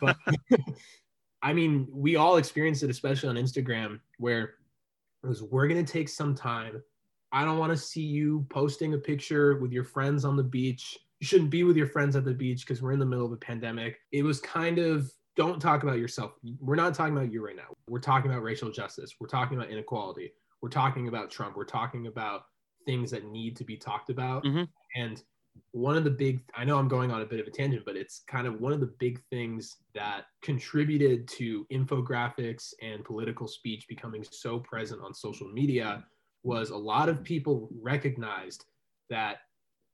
but 0.00 0.16
i 1.42 1.52
mean 1.52 1.86
we 1.90 2.16
all 2.16 2.36
experienced 2.36 2.82
it 2.82 2.90
especially 2.90 3.28
on 3.28 3.36
instagram 3.36 4.00
where 4.18 4.54
it 5.22 5.26
was 5.26 5.42
we're 5.42 5.68
going 5.68 5.84
to 5.84 5.92
take 5.92 6.08
some 6.08 6.34
time 6.34 6.82
i 7.32 7.44
don't 7.44 7.58
want 7.58 7.70
to 7.70 7.76
see 7.76 8.02
you 8.02 8.46
posting 8.50 8.94
a 8.94 8.98
picture 8.98 9.56
with 9.58 9.72
your 9.72 9.84
friends 9.84 10.24
on 10.24 10.36
the 10.36 10.42
beach 10.42 10.98
you 11.20 11.26
shouldn't 11.26 11.50
be 11.50 11.64
with 11.64 11.76
your 11.76 11.86
friends 11.86 12.14
at 12.16 12.24
the 12.24 12.34
beach 12.34 12.66
because 12.66 12.82
we're 12.82 12.92
in 12.92 12.98
the 12.98 13.06
middle 13.06 13.24
of 13.24 13.32
a 13.32 13.36
pandemic. 13.36 14.00
It 14.12 14.22
was 14.22 14.40
kind 14.40 14.78
of 14.78 15.10
don't 15.34 15.60
talk 15.60 15.82
about 15.82 15.98
yourself. 15.98 16.32
We're 16.60 16.76
not 16.76 16.94
talking 16.94 17.16
about 17.16 17.32
you 17.32 17.44
right 17.44 17.56
now. 17.56 17.74
We're 17.88 18.00
talking 18.00 18.30
about 18.30 18.42
racial 18.42 18.70
justice. 18.70 19.14
We're 19.20 19.28
talking 19.28 19.56
about 19.56 19.70
inequality. 19.70 20.32
We're 20.66 20.70
talking 20.70 21.06
about 21.06 21.30
Trump. 21.30 21.56
We're 21.56 21.62
talking 21.62 22.08
about 22.08 22.46
things 22.86 23.08
that 23.12 23.24
need 23.24 23.54
to 23.54 23.62
be 23.62 23.76
talked 23.76 24.10
about. 24.10 24.42
Mm-hmm. 24.42 24.64
And 25.00 25.22
one 25.70 25.96
of 25.96 26.02
the 26.02 26.10
big, 26.10 26.40
I 26.56 26.64
know 26.64 26.76
I'm 26.76 26.88
going 26.88 27.12
on 27.12 27.22
a 27.22 27.24
bit 27.24 27.38
of 27.38 27.46
a 27.46 27.52
tangent, 27.52 27.84
but 27.84 27.94
it's 27.94 28.24
kind 28.26 28.48
of 28.48 28.60
one 28.60 28.72
of 28.72 28.80
the 28.80 28.92
big 28.98 29.22
things 29.30 29.76
that 29.94 30.24
contributed 30.42 31.28
to 31.28 31.68
infographics 31.72 32.74
and 32.82 33.04
political 33.04 33.46
speech 33.46 33.86
becoming 33.86 34.24
so 34.28 34.58
present 34.58 35.00
on 35.02 35.14
social 35.14 35.46
media 35.46 36.04
was 36.42 36.70
a 36.70 36.76
lot 36.76 37.08
of 37.08 37.22
people 37.22 37.68
recognized 37.80 38.64
that 39.08 39.42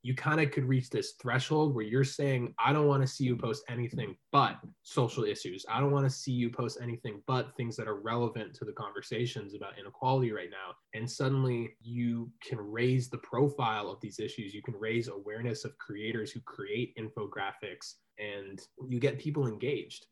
you 0.03 0.13
kind 0.13 0.41
of 0.41 0.51
could 0.51 0.65
reach 0.65 0.89
this 0.89 1.13
threshold 1.21 1.73
where 1.73 1.85
you're 1.85 2.03
saying, 2.03 2.53
I 2.59 2.73
don't 2.73 2.87
want 2.87 3.01
to 3.01 3.07
see 3.07 3.23
you 3.23 3.37
post 3.37 3.63
anything 3.69 4.17
but 4.33 4.59
social 4.83 5.23
issues. 5.23 5.65
I 5.69 5.79
don't 5.79 5.91
want 5.91 6.05
to 6.05 6.09
see 6.09 6.33
you 6.33 6.49
post 6.49 6.77
anything 6.81 7.21
but 7.25 7.55
things 7.55 7.77
that 7.77 7.87
are 7.87 8.01
relevant 8.01 8.53
to 8.55 8.65
the 8.65 8.73
conversations 8.73 9.55
about 9.55 9.79
inequality 9.79 10.33
right 10.33 10.49
now. 10.51 10.75
And 10.93 11.09
suddenly 11.09 11.77
you 11.81 12.29
can 12.45 12.59
raise 12.59 13.09
the 13.09 13.19
profile 13.19 13.89
of 13.89 14.01
these 14.01 14.19
issues. 14.19 14.53
You 14.53 14.61
can 14.61 14.75
raise 14.77 15.07
awareness 15.07 15.63
of 15.63 15.77
creators 15.77 16.31
who 16.31 16.41
create 16.41 16.97
infographics 16.97 17.93
and 18.19 18.61
you 18.85 18.99
get 18.99 19.17
people 19.19 19.47
engaged. 19.47 20.07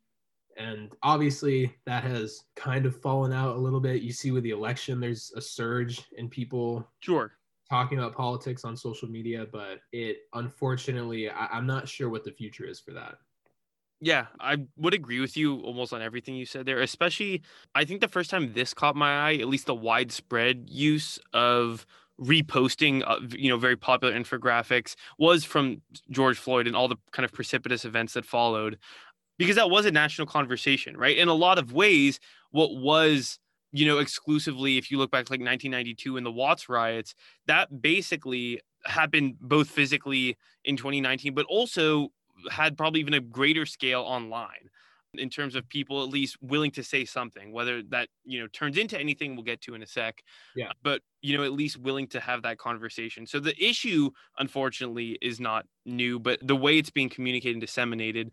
And 0.56 0.90
obviously, 1.02 1.74
that 1.86 2.04
has 2.04 2.44
kind 2.56 2.84
of 2.84 3.00
fallen 3.00 3.32
out 3.32 3.56
a 3.56 3.58
little 3.58 3.80
bit. 3.80 4.02
You 4.02 4.12
see, 4.12 4.32
with 4.32 4.42
the 4.42 4.50
election, 4.50 5.00
there's 5.00 5.32
a 5.34 5.40
surge 5.40 6.02
in 6.16 6.28
people 6.28 6.86
Sure. 7.00 7.32
Talking 7.72 7.98
about 7.98 8.14
politics 8.14 8.66
on 8.66 8.76
social 8.76 9.08
media, 9.08 9.46
but 9.50 9.80
it 9.92 10.18
unfortunately, 10.34 11.30
I, 11.30 11.46
I'm 11.46 11.66
not 11.66 11.88
sure 11.88 12.10
what 12.10 12.22
the 12.22 12.32
future 12.32 12.66
is 12.66 12.78
for 12.78 12.92
that. 12.92 13.14
Yeah, 13.98 14.26
I 14.38 14.58
would 14.76 14.92
agree 14.92 15.20
with 15.20 15.38
you 15.38 15.60
almost 15.60 15.94
on 15.94 16.02
everything 16.02 16.34
you 16.34 16.44
said 16.44 16.66
there. 16.66 16.82
Especially, 16.82 17.40
I 17.74 17.86
think 17.86 18.02
the 18.02 18.08
first 18.08 18.28
time 18.28 18.52
this 18.52 18.74
caught 18.74 18.94
my 18.94 19.12
eye, 19.26 19.36
at 19.36 19.48
least 19.48 19.64
the 19.64 19.74
widespread 19.74 20.68
use 20.68 21.18
of 21.32 21.86
reposting, 22.20 23.02
uh, 23.06 23.20
you 23.30 23.48
know, 23.48 23.56
very 23.56 23.76
popular 23.76 24.12
infographics 24.12 24.94
was 25.18 25.44
from 25.44 25.80
George 26.10 26.36
Floyd 26.36 26.66
and 26.66 26.76
all 26.76 26.88
the 26.88 26.96
kind 27.12 27.24
of 27.24 27.32
precipitous 27.32 27.86
events 27.86 28.12
that 28.12 28.26
followed, 28.26 28.78
because 29.38 29.56
that 29.56 29.70
was 29.70 29.86
a 29.86 29.90
national 29.90 30.26
conversation, 30.26 30.94
right? 30.94 31.16
In 31.16 31.28
a 31.28 31.34
lot 31.34 31.56
of 31.58 31.72
ways, 31.72 32.20
what 32.50 32.76
was 32.76 33.38
you 33.72 33.86
know 33.86 33.98
exclusively, 33.98 34.78
if 34.78 34.90
you 34.90 34.98
look 34.98 35.10
back 35.10 35.30
like 35.30 35.40
1992 35.40 36.16
and 36.16 36.26
the 36.26 36.32
Watts 36.32 36.68
riots, 36.68 37.14
that 37.46 37.82
basically 37.82 38.60
happened 38.84 39.36
both 39.40 39.68
physically 39.70 40.36
in 40.64 40.76
2019, 40.76 41.34
but 41.34 41.46
also 41.46 42.08
had 42.50 42.76
probably 42.76 43.00
even 43.00 43.14
a 43.14 43.20
greater 43.20 43.64
scale 43.66 44.02
online 44.02 44.68
in 45.14 45.28
terms 45.28 45.54
of 45.54 45.68
people 45.68 46.02
at 46.02 46.08
least 46.08 46.38
willing 46.40 46.70
to 46.70 46.82
say 46.82 47.04
something. 47.04 47.52
Whether 47.52 47.82
that 47.90 48.08
you 48.24 48.40
know 48.40 48.46
turns 48.48 48.78
into 48.78 48.98
anything 48.98 49.36
we'll 49.36 49.44
get 49.44 49.60
to 49.62 49.74
in 49.74 49.82
a 49.82 49.86
sec 49.86 50.22
Yeah. 50.56 50.72
but 50.82 51.02
you 51.20 51.36
know 51.36 51.44
at 51.44 51.52
least 51.52 51.76
willing 51.78 52.06
to 52.08 52.20
have 52.20 52.42
that 52.42 52.58
conversation. 52.58 53.26
So 53.26 53.38
the 53.40 53.56
issue 53.62 54.10
unfortunately 54.38 55.18
is 55.22 55.38
not 55.40 55.66
new 55.84 56.18
but 56.18 56.38
the 56.46 56.56
way 56.56 56.78
it's 56.78 56.90
being 56.90 57.08
communicated 57.10 57.54
and 57.56 57.60
disseminated 57.60 58.30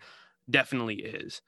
definitely 0.50 0.96
is 0.96 1.42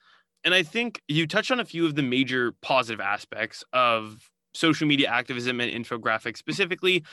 and 0.44 0.54
i 0.54 0.64
think 0.64 1.02
you 1.08 1.28
touched 1.28 1.52
on 1.52 1.60
a 1.60 1.66
few 1.66 1.86
of 1.86 1.96
the 1.96 2.04
major 2.04 2.54
positive 2.62 3.00
aspects 3.00 3.64
of 3.74 4.30
social 4.54 4.88
media 4.88 5.08
activism 5.08 5.60
and 5.62 5.72
infographics 5.72 6.38
specifically 6.38 7.04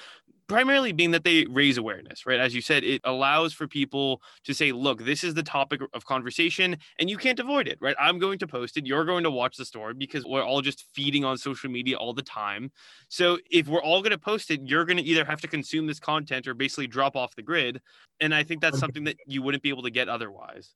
primarily 0.49 0.93
being 0.93 1.11
that 1.11 1.25
they 1.25 1.45
raise 1.51 1.77
awareness 1.77 2.27
right? 2.27 2.41
As 2.41 2.55
you 2.55 2.63
said 2.63 2.83
it 2.83 3.01
allows 3.05 3.53
for 3.53 3.69
people 3.69 4.23
to 4.45 4.55
say 4.55 4.73
look 4.73 5.05
this 5.05 5.23
is 5.23 5.35
the 5.35 5.43
topic 5.43 5.81
of 5.93 6.07
conversation 6.07 6.77
and 6.99 7.09
you 7.09 7.19
can't 7.19 7.39
avoid 7.39 7.69
it 7.69 7.79
right? 7.81 7.95
I'm 8.01 8.19
going 8.19 8.39
to 8.39 8.47
post 8.47 8.77
it. 8.77 8.87
You're 8.87 9.05
going 9.05 9.25
to 9.25 9.31
watch 9.31 9.57
the 9.57 9.65
story 9.65 9.95
because 9.95 10.25
we're 10.25 10.43
all 10.43 10.63
just 10.63 10.87
feeding 10.95 11.25
on 11.25 11.37
social 11.37 11.71
media 11.71 11.97
all 11.97 12.15
the 12.15 12.23
time. 12.23 12.73
So 13.09 13.39
if 13.51 13.69
we're 13.69 13.83
all 13.83 14.01
going 14.01 14.13
to 14.13 14.19
post 14.19 14.51
it 14.51 14.63
you're 14.65 14.87
going 14.87 14.97
to 14.97 15.05
either 15.05 15.25
have 15.25 15.41
to 15.43 15.49
consume 15.49 15.87
this 15.87 16.01
content 16.01 16.49
or 16.49 16.55
basically 16.55 16.87
drop 16.87 17.15
off 17.15 17.37
the 17.37 17.43
grid. 17.43 17.81
And 18.21 18.35
i 18.35 18.43
think 18.43 18.61
that's 18.61 18.79
something 18.79 19.05
that 19.05 19.17
you 19.27 19.43
wouldn't 19.43 19.63
be 19.63 19.69
able 19.69 19.83
to 19.83 19.91
get 19.91 20.09
otherwise 20.09 20.75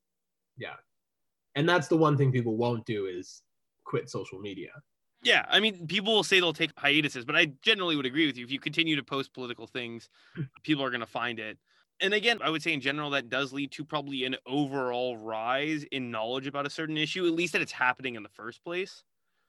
And 1.54 1.68
that's 1.68 1.88
the 1.88 1.96
one 1.96 2.16
thing 2.16 2.32
people 2.32 2.56
won't 2.56 2.84
do 2.86 3.06
is 3.06 3.42
quit 3.84 4.08
social 4.08 4.38
media. 4.38 4.70
Yeah, 5.22 5.46
I 5.48 5.60
mean, 5.60 5.86
people 5.86 6.14
will 6.14 6.24
say 6.24 6.40
they'll 6.40 6.52
take 6.52 6.72
hiatuses, 6.76 7.24
but 7.24 7.36
I 7.36 7.52
generally 7.62 7.94
would 7.94 8.06
agree 8.06 8.26
with 8.26 8.36
you. 8.36 8.44
If 8.44 8.50
you 8.50 8.58
continue 8.58 8.96
to 8.96 9.04
post 9.04 9.32
political 9.32 9.66
things, 9.66 10.08
people 10.62 10.84
are 10.84 10.90
going 10.90 11.00
to 11.00 11.06
find 11.06 11.38
it. 11.38 11.58
And 12.00 12.12
again, 12.12 12.38
I 12.42 12.50
would 12.50 12.62
say 12.62 12.72
in 12.72 12.80
general, 12.80 13.10
that 13.10 13.28
does 13.28 13.52
lead 13.52 13.70
to 13.72 13.84
probably 13.84 14.24
an 14.24 14.36
overall 14.46 15.16
rise 15.16 15.84
in 15.92 16.10
knowledge 16.10 16.48
about 16.48 16.66
a 16.66 16.70
certain 16.70 16.96
issue, 16.96 17.26
at 17.26 17.32
least 17.32 17.52
that 17.52 17.62
it's 17.62 17.70
happening 17.70 18.16
in 18.16 18.24
the 18.24 18.28
first 18.28 18.64
place. 18.64 19.04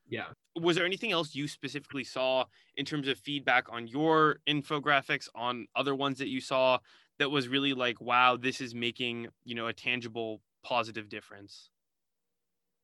Yeah. 0.07 0.25
Was 0.55 0.75
there 0.75 0.85
anything 0.85 1.11
else 1.11 1.33
you 1.33 1.47
specifically 1.47 2.03
saw 2.03 2.45
in 2.75 2.85
terms 2.85 3.07
of 3.07 3.17
feedback 3.17 3.65
on 3.71 3.87
your 3.87 4.37
infographics, 4.47 5.29
on 5.33 5.65
other 5.75 5.95
ones 5.95 6.19
that 6.19 6.27
you 6.27 6.41
saw 6.41 6.77
that 7.17 7.31
was 7.31 7.47
really 7.47 7.73
like, 7.73 7.99
wow, 7.99 8.37
this 8.37 8.61
is 8.61 8.75
making, 8.75 9.29
you 9.43 9.55
know, 9.55 9.67
a 9.67 9.73
tangible 9.73 10.41
positive 10.63 11.09
difference? 11.09 11.71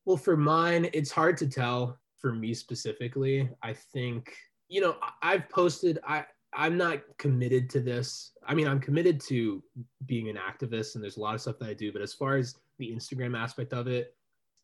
Well, 0.04 0.16
for 0.16 0.36
mine, 0.36 0.88
it's 0.92 1.10
hard 1.10 1.36
to 1.38 1.48
tell 1.48 1.98
for 2.18 2.32
me 2.32 2.54
specifically. 2.54 3.50
I 3.62 3.72
think, 3.72 4.34
you 4.68 4.80
know, 4.80 4.96
I've 5.22 5.48
posted, 5.48 5.98
I, 6.06 6.24
I'm 6.52 6.76
not 6.76 7.00
committed 7.18 7.70
to 7.70 7.80
this. 7.80 8.32
I 8.46 8.54
mean, 8.54 8.66
I'm 8.66 8.80
committed 8.80 9.20
to 9.22 9.62
being 10.06 10.28
an 10.28 10.36
activist 10.36 10.94
and 10.94 11.04
there's 11.04 11.16
a 11.16 11.20
lot 11.20 11.34
of 11.34 11.40
stuff 11.40 11.58
that 11.60 11.68
I 11.68 11.74
do, 11.74 11.92
but 11.92 12.02
as 12.02 12.12
far 12.12 12.36
as 12.36 12.56
the 12.78 12.90
Instagram 12.90 13.38
aspect 13.38 13.72
of 13.72 13.86
it, 13.86 14.14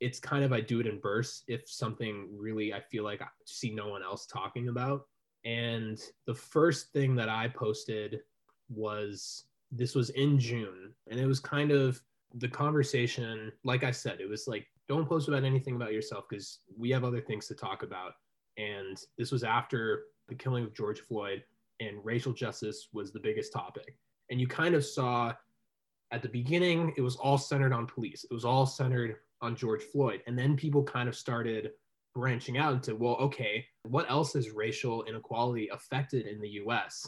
it's 0.01 0.19
kind 0.19 0.45
of 0.45 0.53
I 0.53 0.61
do 0.61 0.81
it 0.81 0.87
in 0.87 1.01
bursts 1.01 1.43
if 1.49 1.69
something 1.69 2.29
really 2.37 2.75
I 2.75 2.81
feel 2.81 3.05
like 3.05 3.23
I 3.23 3.27
see 3.47 3.75
no 3.75 3.89
one 3.89 4.03
else 4.03 4.27
talking 4.27 4.69
about. 4.69 5.07
And 5.45 5.99
the 6.27 6.35
first 6.35 6.93
thing 6.93 7.15
that 7.17 7.29
I 7.29 7.49
posted 7.49 8.21
was 8.69 9.45
this 9.71 9.95
was 9.95 10.11
in 10.11 10.39
June 10.39 10.93
and 11.09 11.19
it 11.19 11.27
was 11.27 11.41
kind 11.41 11.71
of 11.71 12.01
the 12.35 12.49
conversation 12.49 13.53
like 13.65 13.85
I 13.85 13.91
said 13.91 14.21
it 14.21 14.29
was 14.29 14.47
like 14.47 14.67
don't 14.89 15.09
post 15.09 15.29
about 15.29 15.45
anything 15.45 15.77
about 15.77 15.93
yourself 15.93 16.25
because 16.29 16.61
we 16.77 16.91
have 16.91 17.05
other 17.05 17.21
things 17.21 17.47
to 17.49 17.55
talk 17.55 17.83
about. 17.83 18.13
And 18.57 18.99
this 19.19 19.33
was 19.33 19.45
after 19.45 20.05
the 20.29 20.35
killing 20.35 20.65
of 20.65 20.75
George 20.75 21.01
Floyd, 21.01 21.43
and 21.81 22.05
racial 22.05 22.33
justice 22.33 22.89
was 22.93 23.13
the 23.13 23.21
biggest 23.21 23.53
topic. 23.53 23.99
And 24.31 24.41
you 24.41 24.47
kind 24.47 24.75
of 24.75 24.85
saw 24.85 25.33
at 26.13 26.23
the 26.23 26.29
beginning, 26.29 26.93
it 26.97 27.01
was 27.01 27.17
all 27.17 27.39
centered 27.39 27.73
on 27.73 27.87
police, 27.87 28.25
it 28.25 28.33
was 28.35 28.45
all 28.45 28.67
centered 28.67 29.17
on 29.43 29.57
George 29.57 29.83
Floyd. 29.83 30.23
And 30.27 30.39
then 30.39 30.57
people 30.57 30.83
kind 30.83 31.09
of 31.09 31.17
started 31.17 31.73
branching 32.15 32.57
out 32.57 32.73
into, 32.73 32.95
well, 32.95 33.17
okay, 33.17 33.67
what 33.83 34.11
else 34.11 34.33
has 34.33 34.51
racial 34.51 35.05
inequality 35.05 35.69
affected 35.69 36.27
in 36.27 36.41
the 36.41 36.49
US? 36.65 37.07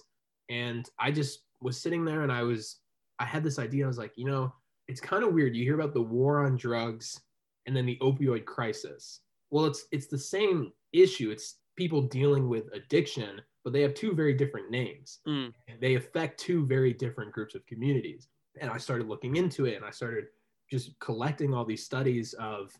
And 0.50 0.88
I 0.98 1.10
just 1.10 1.44
was 1.60 1.80
sitting 1.80 2.04
there 2.04 2.22
and 2.22 2.32
I 2.32 2.42
was, 2.42 2.80
I 3.18 3.24
had 3.24 3.42
this 3.42 3.58
idea. 3.58 3.84
I 3.84 3.88
was 3.88 3.98
like, 3.98 4.12
you 4.16 4.26
know, 4.26 4.52
it's 4.86 5.00
kind 5.00 5.24
of 5.24 5.32
weird. 5.32 5.56
You 5.56 5.64
hear 5.64 5.74
about 5.74 5.94
the 5.94 6.02
war 6.02 6.44
on 6.44 6.56
drugs 6.56 7.20
and 7.68 7.76
then 7.76 7.84
the 7.84 7.98
opioid 8.00 8.46
crisis. 8.46 9.20
Well, 9.50 9.66
it's 9.66 9.84
it's 9.92 10.06
the 10.06 10.18
same 10.18 10.72
issue. 10.94 11.30
It's 11.30 11.56
people 11.76 12.00
dealing 12.00 12.48
with 12.48 12.72
addiction, 12.72 13.42
but 13.62 13.74
they 13.74 13.82
have 13.82 13.92
two 13.92 14.14
very 14.14 14.32
different 14.32 14.70
names. 14.70 15.20
Mm. 15.28 15.52
They 15.78 15.94
affect 15.96 16.40
two 16.40 16.66
very 16.66 16.94
different 16.94 17.30
groups 17.30 17.54
of 17.54 17.66
communities. 17.66 18.28
And 18.58 18.70
I 18.70 18.78
started 18.78 19.06
looking 19.06 19.36
into 19.36 19.66
it 19.66 19.76
and 19.76 19.84
I 19.84 19.90
started 19.90 20.24
just 20.70 20.98
collecting 20.98 21.52
all 21.52 21.66
these 21.66 21.84
studies 21.84 22.32
of 22.34 22.72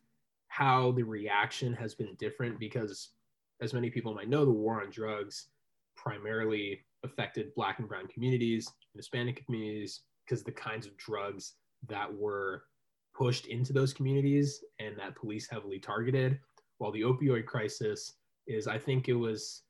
how 0.48 0.92
the 0.92 1.02
reaction 1.02 1.74
has 1.74 1.94
been 1.94 2.16
different 2.18 2.58
because 2.58 3.10
as 3.60 3.74
many 3.74 3.90
people 3.90 4.14
might 4.14 4.30
know, 4.30 4.46
the 4.46 4.50
war 4.50 4.82
on 4.82 4.90
drugs 4.90 5.48
primarily 5.96 6.80
affected 7.04 7.54
black 7.54 7.78
and 7.78 7.88
brown 7.88 8.06
communities, 8.08 8.66
and 8.66 8.98
Hispanic 8.98 9.44
communities, 9.44 10.00
because 10.24 10.42
the 10.42 10.52
kinds 10.52 10.86
of 10.86 10.96
drugs 10.96 11.54
that 11.86 12.12
were 12.12 12.62
pushed 13.18 13.46
into 13.46 13.72
those 13.72 13.92
communities 13.92 14.62
and 14.78 14.96
that 14.96 15.16
police 15.16 15.48
heavily 15.50 15.80
targeted. 15.80 16.38
While 16.78 16.92
the 16.92 17.02
opioid 17.02 17.46
crisis 17.46 18.14
is, 18.46 18.68
I 18.68 18.78
think 18.78 19.08
it 19.08 19.14
was 19.14 19.62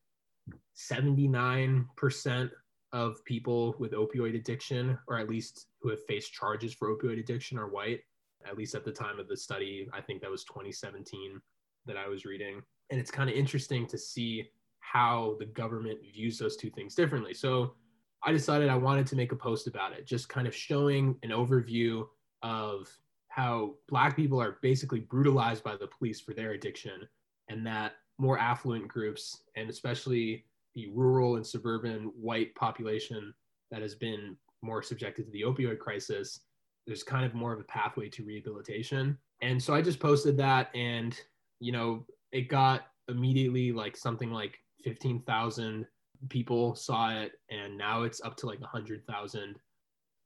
79% 0.76 2.50
of 2.92 3.24
people 3.24 3.74
with 3.78 3.92
opioid 3.92 4.36
addiction, 4.36 4.98
or 5.08 5.18
at 5.18 5.30
least 5.30 5.68
who 5.80 5.88
have 5.88 6.04
faced 6.04 6.32
charges 6.32 6.74
for 6.74 6.94
opioid 6.94 7.18
addiction, 7.18 7.58
are 7.58 7.68
white. 7.68 8.00
At 8.46 8.56
least 8.56 8.74
at 8.74 8.84
the 8.84 8.92
time 8.92 9.18
of 9.18 9.28
the 9.28 9.36
study, 9.36 9.88
I 9.92 10.00
think 10.00 10.20
that 10.20 10.30
was 10.30 10.44
2017 10.44 11.40
that 11.86 11.96
I 11.96 12.06
was 12.06 12.24
reading. 12.24 12.62
And 12.90 13.00
it's 13.00 13.10
kind 13.10 13.28
of 13.28 13.36
interesting 13.36 13.86
to 13.86 13.98
see 13.98 14.50
how 14.80 15.36
the 15.38 15.46
government 15.46 16.00
views 16.02 16.38
those 16.38 16.56
two 16.56 16.70
things 16.70 16.94
differently. 16.94 17.34
So 17.34 17.74
I 18.22 18.32
decided 18.32 18.68
I 18.68 18.76
wanted 18.76 19.06
to 19.08 19.16
make 19.16 19.32
a 19.32 19.36
post 19.36 19.66
about 19.66 19.92
it, 19.92 20.06
just 20.06 20.28
kind 20.28 20.46
of 20.46 20.54
showing 20.54 21.16
an 21.22 21.30
overview 21.30 22.06
of 22.42 22.88
how 23.28 23.74
black 23.88 24.16
people 24.16 24.40
are 24.40 24.58
basically 24.62 25.00
brutalized 25.00 25.62
by 25.62 25.76
the 25.76 25.86
police 25.86 26.20
for 26.20 26.34
their 26.34 26.52
addiction 26.52 27.06
and 27.48 27.66
that 27.66 27.92
more 28.18 28.38
affluent 28.38 28.88
groups 28.88 29.42
and 29.56 29.70
especially 29.70 30.44
the 30.74 30.88
rural 30.94 31.36
and 31.36 31.46
suburban 31.46 32.12
white 32.20 32.54
population 32.54 33.32
that 33.70 33.82
has 33.82 33.94
been 33.94 34.36
more 34.62 34.82
subjected 34.82 35.26
to 35.26 35.32
the 35.32 35.42
opioid 35.42 35.78
crisis 35.78 36.40
there's 36.88 37.02
kind 37.02 37.26
of 37.26 37.34
more 37.34 37.52
of 37.52 37.60
a 37.60 37.64
pathway 37.64 38.08
to 38.08 38.24
rehabilitation. 38.24 39.16
And 39.42 39.62
so 39.62 39.74
i 39.74 39.82
just 39.82 40.00
posted 40.00 40.36
that 40.38 40.74
and 40.74 41.16
you 41.60 41.70
know 41.70 42.04
it 42.32 42.48
got 42.48 42.86
immediately 43.08 43.72
like 43.72 43.96
something 43.96 44.32
like 44.32 44.58
15,000 44.84 45.86
people 46.28 46.74
saw 46.74 47.10
it 47.10 47.32
and 47.50 47.76
now 47.76 48.02
it's 48.02 48.20
up 48.22 48.36
to 48.38 48.46
like 48.46 48.60
100,000 48.60 49.56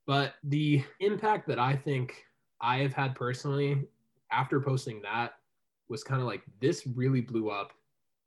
but 0.06 0.34
the 0.44 0.82
impact 1.00 1.46
that 1.46 1.58
i 1.58 1.76
think 1.76 2.24
I 2.62 2.78
have 2.78 2.92
had 2.92 3.14
personally 3.14 3.86
after 4.30 4.60
posting 4.60 5.02
that 5.02 5.34
was 5.88 6.02
kind 6.04 6.20
of 6.22 6.26
like 6.26 6.42
this 6.60 6.86
really 6.86 7.20
blew 7.20 7.50
up 7.50 7.72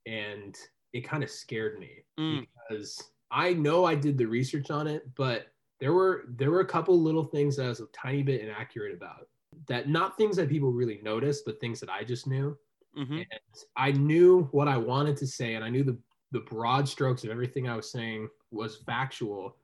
and 0.05 0.55
it 0.93 1.01
kind 1.01 1.23
of 1.23 1.29
scared 1.31 1.79
me 1.79 2.03
Mm. 2.19 2.45
because 2.69 3.11
I 3.31 3.53
know 3.53 3.85
I 3.85 3.95
did 3.95 4.17
the 4.17 4.25
research 4.25 4.69
on 4.71 4.87
it, 4.87 5.13
but 5.15 5.47
there 5.79 5.93
were 5.93 6.25
there 6.29 6.51
were 6.51 6.61
a 6.61 6.65
couple 6.65 7.01
little 7.01 7.23
things 7.23 7.55
that 7.57 7.65
I 7.65 7.69
was 7.69 7.79
a 7.81 7.87
tiny 7.87 8.23
bit 8.23 8.41
inaccurate 8.41 8.93
about. 8.93 9.27
That 9.67 9.89
not 9.89 10.15
things 10.17 10.35
that 10.37 10.47
people 10.49 10.71
really 10.71 11.01
noticed, 11.01 11.43
but 11.45 11.59
things 11.59 11.79
that 11.79 11.89
I 11.89 12.03
just 12.03 12.27
knew. 12.27 12.57
Mhm. 12.95 13.25
And 13.31 13.63
I 13.75 13.91
knew 13.91 14.43
what 14.51 14.67
I 14.69 14.77
wanted 14.77 15.17
to 15.17 15.27
say, 15.27 15.55
and 15.55 15.63
I 15.65 15.69
knew 15.69 15.83
the 15.83 15.97
the 16.31 16.39
broad 16.41 16.87
strokes 16.87 17.23
of 17.23 17.29
everything 17.29 17.67
I 17.67 17.75
was 17.75 17.89
saying 17.91 18.29
was 18.51 18.77
factual, 18.77 19.57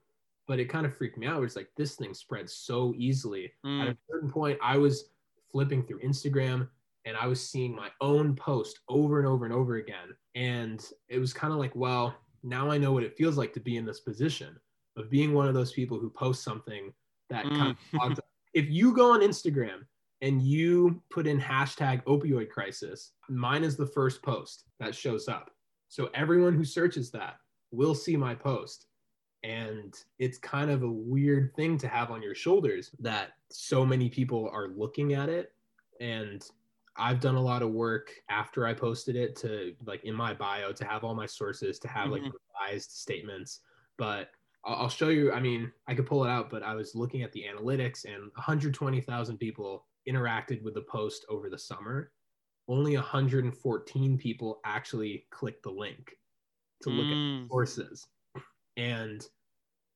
but 0.48 0.58
it 0.58 0.66
kind 0.66 0.84
of 0.86 0.96
freaked 0.96 1.18
me 1.18 1.26
out. 1.26 1.38
It 1.38 1.40
was 1.40 1.56
like 1.56 1.68
this 1.76 1.94
thing 1.94 2.14
spreads 2.14 2.52
so 2.54 2.94
easily. 2.96 3.52
Mm. 3.64 3.82
At 3.82 3.88
a 3.88 3.96
certain 4.10 4.30
point, 4.30 4.58
I 4.62 4.76
was 4.76 5.10
flipping 5.50 5.82
through 5.82 6.00
Instagram 6.00 6.68
and 7.04 7.16
I 7.16 7.26
was 7.26 7.46
seeing 7.46 7.74
my 7.74 7.88
own 8.00 8.34
post 8.36 8.80
over 8.88 9.18
and 9.18 9.26
over 9.28 9.44
and 9.44 9.54
over 9.54 9.76
again. 9.76 10.14
And 10.34 10.84
it 11.08 11.18
was 11.18 11.32
kind 11.32 11.52
of 11.52 11.58
like, 11.58 11.74
well, 11.74 12.14
now 12.42 12.70
I 12.70 12.78
know 12.78 12.92
what 12.92 13.02
it 13.02 13.16
feels 13.16 13.36
like 13.36 13.52
to 13.54 13.60
be 13.60 13.76
in 13.76 13.84
this 13.84 14.00
position 14.00 14.56
of 14.96 15.10
being 15.10 15.32
one 15.32 15.48
of 15.48 15.54
those 15.54 15.72
people 15.72 15.98
who 15.98 16.10
post 16.10 16.42
something 16.42 16.92
that 17.30 17.44
kind 17.44 17.70
of 17.70 17.76
Mm. 17.76 17.98
clogs 17.98 18.18
up. 18.18 18.24
If 18.54 18.68
you 18.68 18.92
go 18.94 19.12
on 19.12 19.20
Instagram 19.22 19.86
and 20.20 20.42
you 20.42 21.02
put 21.10 21.26
in 21.26 21.40
hashtag 21.40 22.04
opioid 22.04 22.50
crisis, 22.50 23.12
mine 23.30 23.64
is 23.64 23.76
the 23.78 23.86
first 23.86 24.22
post 24.22 24.64
that 24.78 24.94
shows 24.94 25.26
up. 25.26 25.50
So 25.88 26.10
everyone 26.12 26.54
who 26.54 26.64
searches 26.64 27.10
that 27.12 27.36
will 27.70 27.94
see 27.94 28.14
my 28.16 28.34
post. 28.34 28.86
And 29.42 29.94
it's 30.18 30.38
kind 30.38 30.70
of 30.70 30.82
a 30.82 30.90
weird 30.90 31.54
thing 31.56 31.76
to 31.78 31.88
have 31.88 32.10
on 32.10 32.22
your 32.22 32.34
shoulders 32.34 32.94
that 33.00 33.32
so 33.50 33.84
many 33.84 34.08
people 34.08 34.48
are 34.50 34.68
looking 34.68 35.14
at 35.14 35.28
it. 35.28 35.54
And 36.00 36.48
I've 36.96 37.20
done 37.20 37.34
a 37.34 37.40
lot 37.42 37.62
of 37.62 37.70
work 37.72 38.12
after 38.28 38.66
I 38.66 38.74
posted 38.74 39.16
it 39.16 39.34
to 39.36 39.74
like 39.84 40.04
in 40.04 40.14
my 40.14 40.34
bio 40.34 40.72
to 40.72 40.84
have 40.84 41.04
all 41.04 41.14
my 41.14 41.26
sources, 41.26 41.78
to 41.80 41.88
have 41.88 42.10
like 42.10 42.22
Mhm. 42.22 42.32
revised 42.60 42.90
statements. 42.92 43.60
But 43.96 44.30
I'll 44.64 44.74
I'll 44.82 44.88
show 44.88 45.08
you. 45.08 45.32
I 45.32 45.40
mean, 45.40 45.72
I 45.88 45.94
could 45.94 46.06
pull 46.06 46.24
it 46.24 46.30
out, 46.30 46.50
but 46.50 46.62
I 46.62 46.74
was 46.74 46.94
looking 46.94 47.22
at 47.22 47.32
the 47.32 47.44
analytics 47.44 48.04
and 48.04 48.30
120,000 48.34 49.38
people 49.38 49.88
interacted 50.08 50.62
with 50.62 50.74
the 50.74 50.82
post 50.82 51.24
over 51.28 51.48
the 51.50 51.58
summer. 51.58 52.12
Only 52.68 52.96
114 52.96 54.18
people 54.18 54.60
actually 54.64 55.26
clicked 55.30 55.62
the 55.64 55.72
link 55.72 56.18
to 56.82 56.90
look 56.90 57.12
at 57.12 57.18
Mm. 57.18 57.50
sources. 57.50 58.06
And 58.76 59.26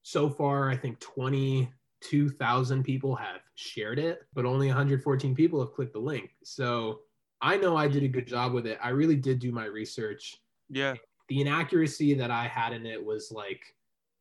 so 0.02 0.28
far, 0.28 0.70
I 0.70 0.76
think 0.76 1.00
22,000 1.00 2.84
people 2.84 3.14
have 3.16 3.40
shared 3.54 3.98
it, 3.98 4.20
but 4.34 4.44
only 4.44 4.68
114 4.68 5.34
people 5.34 5.60
have 5.60 5.72
clicked 5.72 5.94
the 5.94 5.98
link. 5.98 6.30
So 6.44 7.00
I 7.40 7.56
know 7.56 7.76
I 7.76 7.88
did 7.88 8.02
a 8.02 8.08
good 8.08 8.26
job 8.26 8.52
with 8.52 8.66
it. 8.66 8.78
I 8.82 8.90
really 8.90 9.16
did 9.16 9.38
do 9.38 9.52
my 9.52 9.64
research. 9.64 10.36
Yeah. 10.68 10.94
The 11.28 11.40
inaccuracy 11.40 12.14
that 12.14 12.30
I 12.30 12.46
had 12.46 12.72
in 12.72 12.86
it 12.86 13.04
was 13.04 13.32
like 13.32 13.62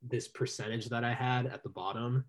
this 0.02 0.28
percentage 0.28 0.88
that 0.90 1.04
I 1.04 1.14
had 1.14 1.46
at 1.48 1.64
the 1.64 1.70
bottom, 1.70 2.26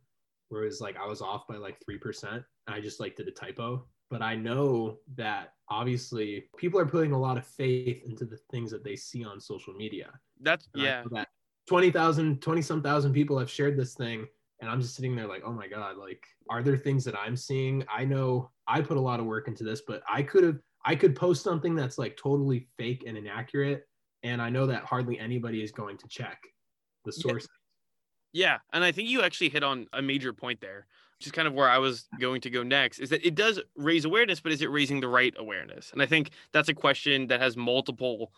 where 0.49 0.63
it 0.63 0.67
was 0.67 0.81
like 0.81 0.97
I 0.97 1.07
was 1.07 1.23
off 1.23 1.47
by 1.49 1.57
like 1.57 1.79
3%. 1.89 2.45
I 2.69 2.81
just 2.81 3.01
like 3.01 3.17
did 3.17 3.29
a 3.29 3.33
typo. 3.33 3.87
But 4.11 4.23
I 4.23 4.37
know 4.37 4.99
that 5.17 5.55
obviously 5.69 6.45
people 6.57 6.79
are 6.79 6.87
putting 6.87 7.13
a 7.13 7.19
lot 7.19 7.37
of 7.37 7.47
faith 7.47 8.03
into 8.05 8.25
the 8.25 8.39
things 8.53 8.71
that 8.71 8.85
they 8.85 8.95
see 8.95 9.25
on 9.25 9.41
social 9.41 9.75
media. 9.75 10.13
That's 10.41 10.69
And 10.75 10.83
yeah. 10.85 11.03
that 11.11 11.29
20,000, 11.67 12.41
20 12.41 12.63
some 12.63 12.83
thousand 12.83 13.13
people 13.13 13.39
have 13.39 13.51
shared 13.51 13.77
this 13.77 13.95
thing. 13.95 14.27
And 14.61 14.71
I'm 14.71 14.81
just 14.81 14.95
sitting 14.95 15.15
there 15.15 15.27
like, 15.27 15.43
oh 15.45 15.53
my 15.53 15.69
God, 15.69 15.99
like, 15.99 16.25
are 16.49 16.63
there 16.63 16.77
things 16.77 17.05
that 17.05 17.15
I'm 17.19 17.37
seeing? 17.37 17.85
I 17.95 18.05
know 18.05 18.51
I 18.67 18.81
put 18.81 18.97
a 18.97 19.01
lot 19.01 19.21
of 19.21 19.27
work 19.27 19.49
into 19.49 19.65
this, 19.65 19.83
but 19.87 20.03
I 20.09 20.23
could 20.23 20.45
have, 20.45 20.59
I 20.85 20.95
could 20.95 21.15
post 21.15 21.43
something 21.43 21.75
that's 21.75 21.99
like 21.99 22.17
totally 22.17 22.69
fake 22.79 23.05
and 23.07 23.19
inaccurate. 23.19 23.87
And 24.23 24.41
I 24.41 24.49
know 24.49 24.67
that 24.67 24.85
hardly 24.85 25.19
anybody 25.19 25.63
is 25.63 25.73
going 25.73 25.99
to 25.99 26.09
check 26.09 26.43
the 27.05 27.13
Yeah. 27.15 27.23
source. 27.23 27.49
Yeah, 28.33 28.59
and 28.73 28.85
I 28.85 28.93
think 28.93 29.09
you 29.09 29.23
actually 29.23 29.49
hit 29.49 29.63
on 29.63 29.87
a 29.93 30.03
major 30.03 30.33
point 30.33 30.61
there, 30.61 30.87
which 31.19 31.27
is 31.27 31.33
kind 31.33 31.49
of 31.49 31.55
where 31.55 31.69
I 31.69 31.79
was 31.79 32.07
going 32.21 32.43
to 32.43 32.51
go 32.51 32.63
next. 32.63 32.99
Is 32.99 33.11
that 33.11 33.27
it 33.27 33.35
does 33.35 33.61
raise 33.77 34.05
awareness, 34.05 34.41
but 34.41 34.53
is 34.53 34.61
it 34.61 34.71
raising 34.71 35.01
the 35.01 35.09
right 35.09 35.35
awareness? 35.39 35.91
And 35.93 36.03
I 36.03 36.07
think 36.07 36.31
that's 36.53 36.69
a 36.69 36.75
question 36.75 37.29
that 37.29 37.41
has 37.41 37.57
multiple 37.57 38.33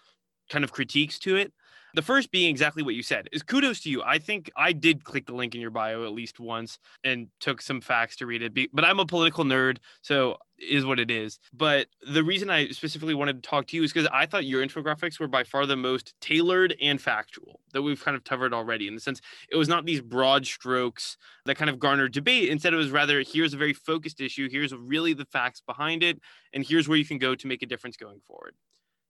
kind 0.50 0.62
of 0.64 0.72
critiques 0.72 1.18
to 1.20 1.36
it. 1.36 1.52
The 1.94 2.02
first 2.02 2.30
being 2.30 2.50
exactly 2.50 2.82
what 2.82 2.94
you 2.94 3.02
said 3.02 3.28
is 3.32 3.42
kudos 3.42 3.80
to 3.80 3.90
you. 3.90 4.02
I 4.02 4.18
think 4.18 4.50
I 4.56 4.72
did 4.72 5.04
click 5.04 5.26
the 5.26 5.34
link 5.34 5.54
in 5.54 5.60
your 5.60 5.70
bio 5.70 6.04
at 6.04 6.12
least 6.12 6.38
once 6.38 6.78
and 7.02 7.28
took 7.40 7.62
some 7.62 7.80
facts 7.80 8.16
to 8.16 8.26
read 8.26 8.42
it. 8.42 8.70
But 8.72 8.84
I'm 8.84 9.00
a 9.00 9.06
political 9.06 9.44
nerd, 9.44 9.78
so 10.02 10.36
is 10.58 10.84
what 10.84 10.98
it 10.98 11.10
is. 11.10 11.38
But 11.52 11.86
the 12.06 12.24
reason 12.24 12.50
I 12.50 12.68
specifically 12.68 13.14
wanted 13.14 13.42
to 13.42 13.48
talk 13.48 13.66
to 13.68 13.76
you 13.76 13.84
is 13.84 13.92
because 13.92 14.08
I 14.12 14.26
thought 14.26 14.44
your 14.44 14.64
infographics 14.64 15.18
were 15.20 15.28
by 15.28 15.44
far 15.44 15.66
the 15.66 15.76
most 15.76 16.14
tailored 16.20 16.74
and 16.80 17.00
factual 17.00 17.60
that 17.72 17.82
we've 17.82 18.02
kind 18.02 18.16
of 18.16 18.24
covered 18.24 18.52
already. 18.52 18.88
In 18.88 18.94
the 18.94 19.00
sense, 19.00 19.20
it 19.50 19.56
was 19.56 19.68
not 19.68 19.86
these 19.86 20.00
broad 20.00 20.46
strokes 20.46 21.16
that 21.46 21.56
kind 21.56 21.70
of 21.70 21.78
garnered 21.78 22.12
debate. 22.12 22.48
Instead, 22.48 22.74
it 22.74 22.76
was 22.76 22.90
rather 22.90 23.22
here's 23.22 23.54
a 23.54 23.58
very 23.58 23.72
focused 23.72 24.20
issue, 24.20 24.48
here's 24.50 24.74
really 24.74 25.14
the 25.14 25.26
facts 25.26 25.60
behind 25.60 26.02
it, 26.02 26.20
and 26.52 26.64
here's 26.64 26.88
where 26.88 26.98
you 26.98 27.04
can 27.04 27.18
go 27.18 27.34
to 27.34 27.46
make 27.46 27.62
a 27.62 27.66
difference 27.66 27.96
going 27.96 28.20
forward. 28.26 28.54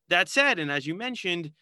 That 0.09 0.29
said, 0.29 0.59
and 0.59 0.71
as 0.71 0.87
you 0.87 0.95
mentioned, 0.95 1.53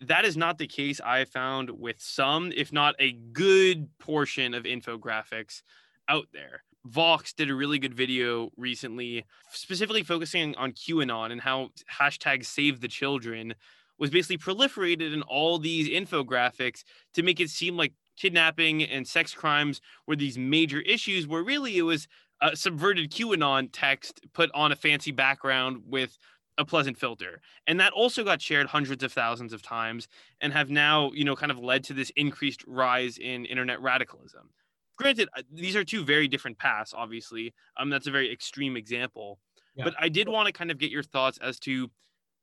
that 0.00 0.24
is 0.24 0.36
not 0.36 0.58
the 0.58 0.66
case 0.66 1.00
I 1.00 1.24
found 1.24 1.70
with 1.70 2.00
some, 2.00 2.52
if 2.54 2.72
not 2.72 2.94
a 2.98 3.12
good 3.12 3.88
portion 3.98 4.54
of 4.54 4.64
infographics 4.64 5.62
out 6.08 6.28
there. 6.32 6.62
Vox 6.84 7.32
did 7.32 7.50
a 7.50 7.54
really 7.54 7.78
good 7.78 7.94
video 7.94 8.50
recently, 8.56 9.24
specifically 9.50 10.02
focusing 10.02 10.54
on 10.54 10.72
QAnon 10.72 11.32
and 11.32 11.40
how 11.40 11.70
hashtag 11.92 12.44
save 12.44 12.80
the 12.80 12.88
children 12.88 13.54
was 13.98 14.10
basically 14.10 14.38
proliferated 14.38 15.12
in 15.12 15.22
all 15.22 15.58
these 15.58 15.88
infographics 15.88 16.84
to 17.14 17.22
make 17.22 17.40
it 17.40 17.50
seem 17.50 17.76
like 17.76 17.92
kidnapping 18.16 18.82
and 18.82 19.06
sex 19.06 19.34
crimes 19.34 19.80
were 20.06 20.16
these 20.16 20.38
major 20.38 20.80
issues, 20.80 21.26
where 21.26 21.42
really 21.42 21.76
it 21.76 21.82
was 21.82 22.06
a 22.40 22.54
subverted 22.54 23.10
QAnon 23.10 23.68
text 23.72 24.20
put 24.32 24.50
on 24.54 24.70
a 24.70 24.76
fancy 24.76 25.10
background 25.10 25.82
with 25.84 26.16
a 26.58 26.64
pleasant 26.64 26.98
filter. 26.98 27.40
And 27.66 27.80
that 27.80 27.92
also 27.92 28.24
got 28.24 28.42
shared 28.42 28.66
hundreds 28.66 29.02
of 29.02 29.12
thousands 29.12 29.52
of 29.52 29.62
times 29.62 30.08
and 30.40 30.52
have 30.52 30.70
now, 30.70 31.12
you 31.14 31.24
know, 31.24 31.36
kind 31.36 31.52
of 31.52 31.58
led 31.58 31.84
to 31.84 31.94
this 31.94 32.10
increased 32.16 32.64
rise 32.66 33.16
in 33.16 33.46
internet 33.46 33.80
radicalism. 33.80 34.50
Granted, 34.96 35.28
these 35.52 35.76
are 35.76 35.84
two 35.84 36.04
very 36.04 36.26
different 36.26 36.58
paths, 36.58 36.92
obviously. 36.94 37.54
Um, 37.76 37.88
that's 37.88 38.08
a 38.08 38.10
very 38.10 38.32
extreme 38.32 38.76
example. 38.76 39.38
Yeah. 39.76 39.84
But 39.84 39.94
I 39.98 40.08
did 40.08 40.28
want 40.28 40.46
to 40.46 40.52
kind 40.52 40.72
of 40.72 40.78
get 40.78 40.90
your 40.90 41.04
thoughts 41.04 41.38
as 41.40 41.60
to 41.60 41.88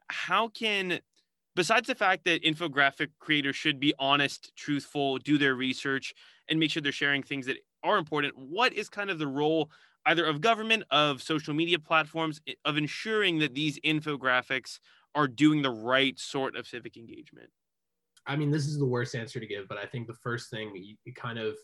how 0.08 0.48
can 0.48 1.00
besides 1.56 1.88
the 1.88 1.96
fact 1.96 2.26
that 2.26 2.44
infographic 2.44 3.10
creators 3.20 3.56
should 3.56 3.80
be 3.80 3.94
honest, 3.98 4.52
truthful, 4.56 5.18
do 5.18 5.38
their 5.38 5.56
research, 5.56 6.14
and 6.50 6.60
make 6.60 6.70
sure 6.70 6.82
they're 6.82 6.92
sharing 6.92 7.24
things 7.24 7.46
that 7.46 7.58
are 7.84 7.98
important, 7.98 8.38
what 8.38 8.74
is 8.74 8.90
kind 8.90 9.10
of 9.10 9.20
the 9.20 9.28
role 9.28 9.72
either 10.06 10.26
of 10.26 10.42
government, 10.42 10.84
of 10.92 11.22
social 11.22 11.54
media 11.54 11.80
platforms, 11.80 12.42
of 12.64 12.78
ensuring 12.78 13.40
that 13.40 13.56
these 13.56 13.80
infographics 13.80 14.80
are 15.14 15.28
doing 15.28 15.62
the 15.62 15.72
right 15.72 16.20
sort 16.20 16.56
of 16.56 16.68
civic 16.68 16.98
engagement? 16.98 17.50
I 18.28 18.36
mean, 18.36 18.52
this 18.52 18.66
is 18.66 18.78
the 18.80 18.86
worst 18.86 19.16
answer 19.16 19.40
to 19.40 19.46
give, 19.46 19.68
but 19.68 19.78
I 19.78 19.86
think 19.86 20.08
the 20.08 20.14
first 20.14 20.50
thing 20.50 20.76
you, 20.76 20.96
you 21.06 21.14
kind 21.14 21.38
of 21.38 21.56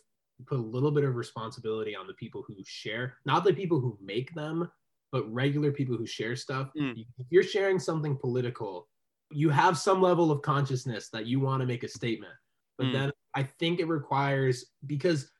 put 0.46 0.60
a 0.60 0.62
little 0.62 0.92
bit 0.92 1.04
of 1.04 1.16
responsibility 1.16 1.96
on 1.96 2.08
the 2.08 2.14
people 2.14 2.44
who 2.48 2.56
share, 2.66 3.18
not 3.26 3.44
the 3.44 3.54
people 3.54 3.80
who 3.80 3.98
make 4.02 4.34
them, 4.34 4.72
but 5.12 5.32
regular 5.32 5.72
people 5.72 5.98
who 5.98 6.06
share 6.06 6.36
stuff. 6.36 6.70
Mm. 6.78 7.06
If 7.18 7.28
you're 7.30 7.44
sharing 7.44 7.80
something 7.80 8.16
political, 8.16 8.88
you 9.32 9.50
have 9.50 9.78
some 9.78 10.02
level 10.02 10.32
of 10.32 10.42
consciousness 10.42 11.10
that 11.10 11.26
you 11.26 11.40
want 11.40 11.62
to 11.62 11.68
make 11.68 11.84
a 11.84 11.88
statement. 11.88 12.34
But 12.78 12.88
Mm. 12.88 12.94
then 12.94 13.12
I 13.36 13.44
think 13.44 13.80
it 13.80 13.88
requires, 13.88 14.66
because 14.86 15.32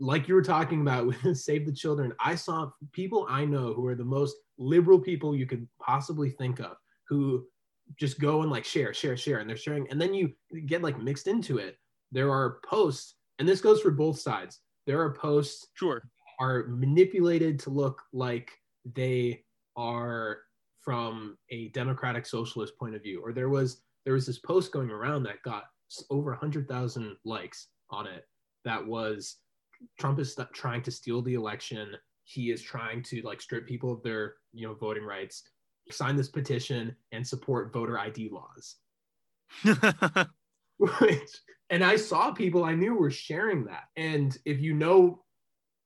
like 0.00 0.28
you 0.28 0.34
were 0.34 0.42
talking 0.42 0.80
about 0.80 1.06
with 1.24 1.36
Save 1.38 1.66
the 1.66 1.72
Children, 1.72 2.12
I 2.20 2.34
saw 2.34 2.70
people 2.92 3.26
I 3.28 3.44
know 3.44 3.72
who 3.72 3.86
are 3.86 3.94
the 3.94 4.04
most 4.04 4.36
liberal 4.58 4.98
people 4.98 5.34
you 5.34 5.46
could 5.46 5.66
possibly 5.80 6.30
think 6.30 6.60
of 6.60 6.76
who 7.08 7.46
just 7.98 8.18
go 8.18 8.42
and 8.42 8.50
like 8.50 8.64
share, 8.64 8.94
share, 8.94 9.16
share, 9.16 9.38
and 9.38 9.48
they're 9.48 9.56
sharing, 9.56 9.88
and 9.90 10.00
then 10.00 10.14
you 10.14 10.32
get 10.66 10.82
like 10.82 11.00
mixed 11.00 11.26
into 11.26 11.58
it. 11.58 11.76
There 12.12 12.30
are 12.30 12.58
posts, 12.64 13.16
and 13.38 13.48
this 13.48 13.60
goes 13.60 13.80
for 13.80 13.90
both 13.90 14.18
sides. 14.18 14.60
There 14.86 15.00
are 15.00 15.14
posts 15.14 15.66
Sure. 15.74 16.02
are 16.40 16.64
manipulated 16.68 17.58
to 17.60 17.70
look 17.70 18.02
like 18.12 18.50
they 18.94 19.44
are 19.76 20.38
from 20.80 21.36
a 21.50 21.68
democratic 21.70 22.26
socialist 22.26 22.78
point 22.78 22.94
of 22.94 23.02
view. 23.02 23.20
Or 23.22 23.32
there 23.32 23.48
was 23.48 23.82
there 24.04 24.14
was 24.14 24.26
this 24.26 24.38
post 24.38 24.72
going 24.72 24.90
around 24.90 25.22
that 25.24 25.42
got 25.42 25.64
over 26.10 26.30
100,000 26.30 27.16
likes 27.24 27.68
on 27.90 28.06
it 28.06 28.26
that 28.64 28.84
was 28.84 29.36
Trump 29.98 30.18
is 30.18 30.38
trying 30.52 30.82
to 30.82 30.90
steal 30.90 31.22
the 31.22 31.34
election. 31.34 31.92
He 32.24 32.50
is 32.50 32.62
trying 32.62 33.02
to 33.04 33.22
like 33.22 33.40
strip 33.40 33.66
people 33.66 33.92
of 33.92 34.02
their, 34.02 34.34
you 34.52 34.66
know, 34.66 34.74
voting 34.74 35.04
rights. 35.04 35.42
Sign 35.90 36.16
this 36.16 36.28
petition 36.28 36.96
and 37.12 37.26
support 37.26 37.72
voter 37.72 37.98
ID 37.98 38.30
laws. 38.30 38.76
Which, 40.78 41.30
and 41.70 41.84
I 41.84 41.96
saw 41.96 42.32
people 42.32 42.64
I 42.64 42.74
knew 42.74 42.94
were 42.94 43.10
sharing 43.10 43.64
that. 43.66 43.84
And 43.96 44.36
if 44.44 44.60
you 44.60 44.74
know 44.74 45.24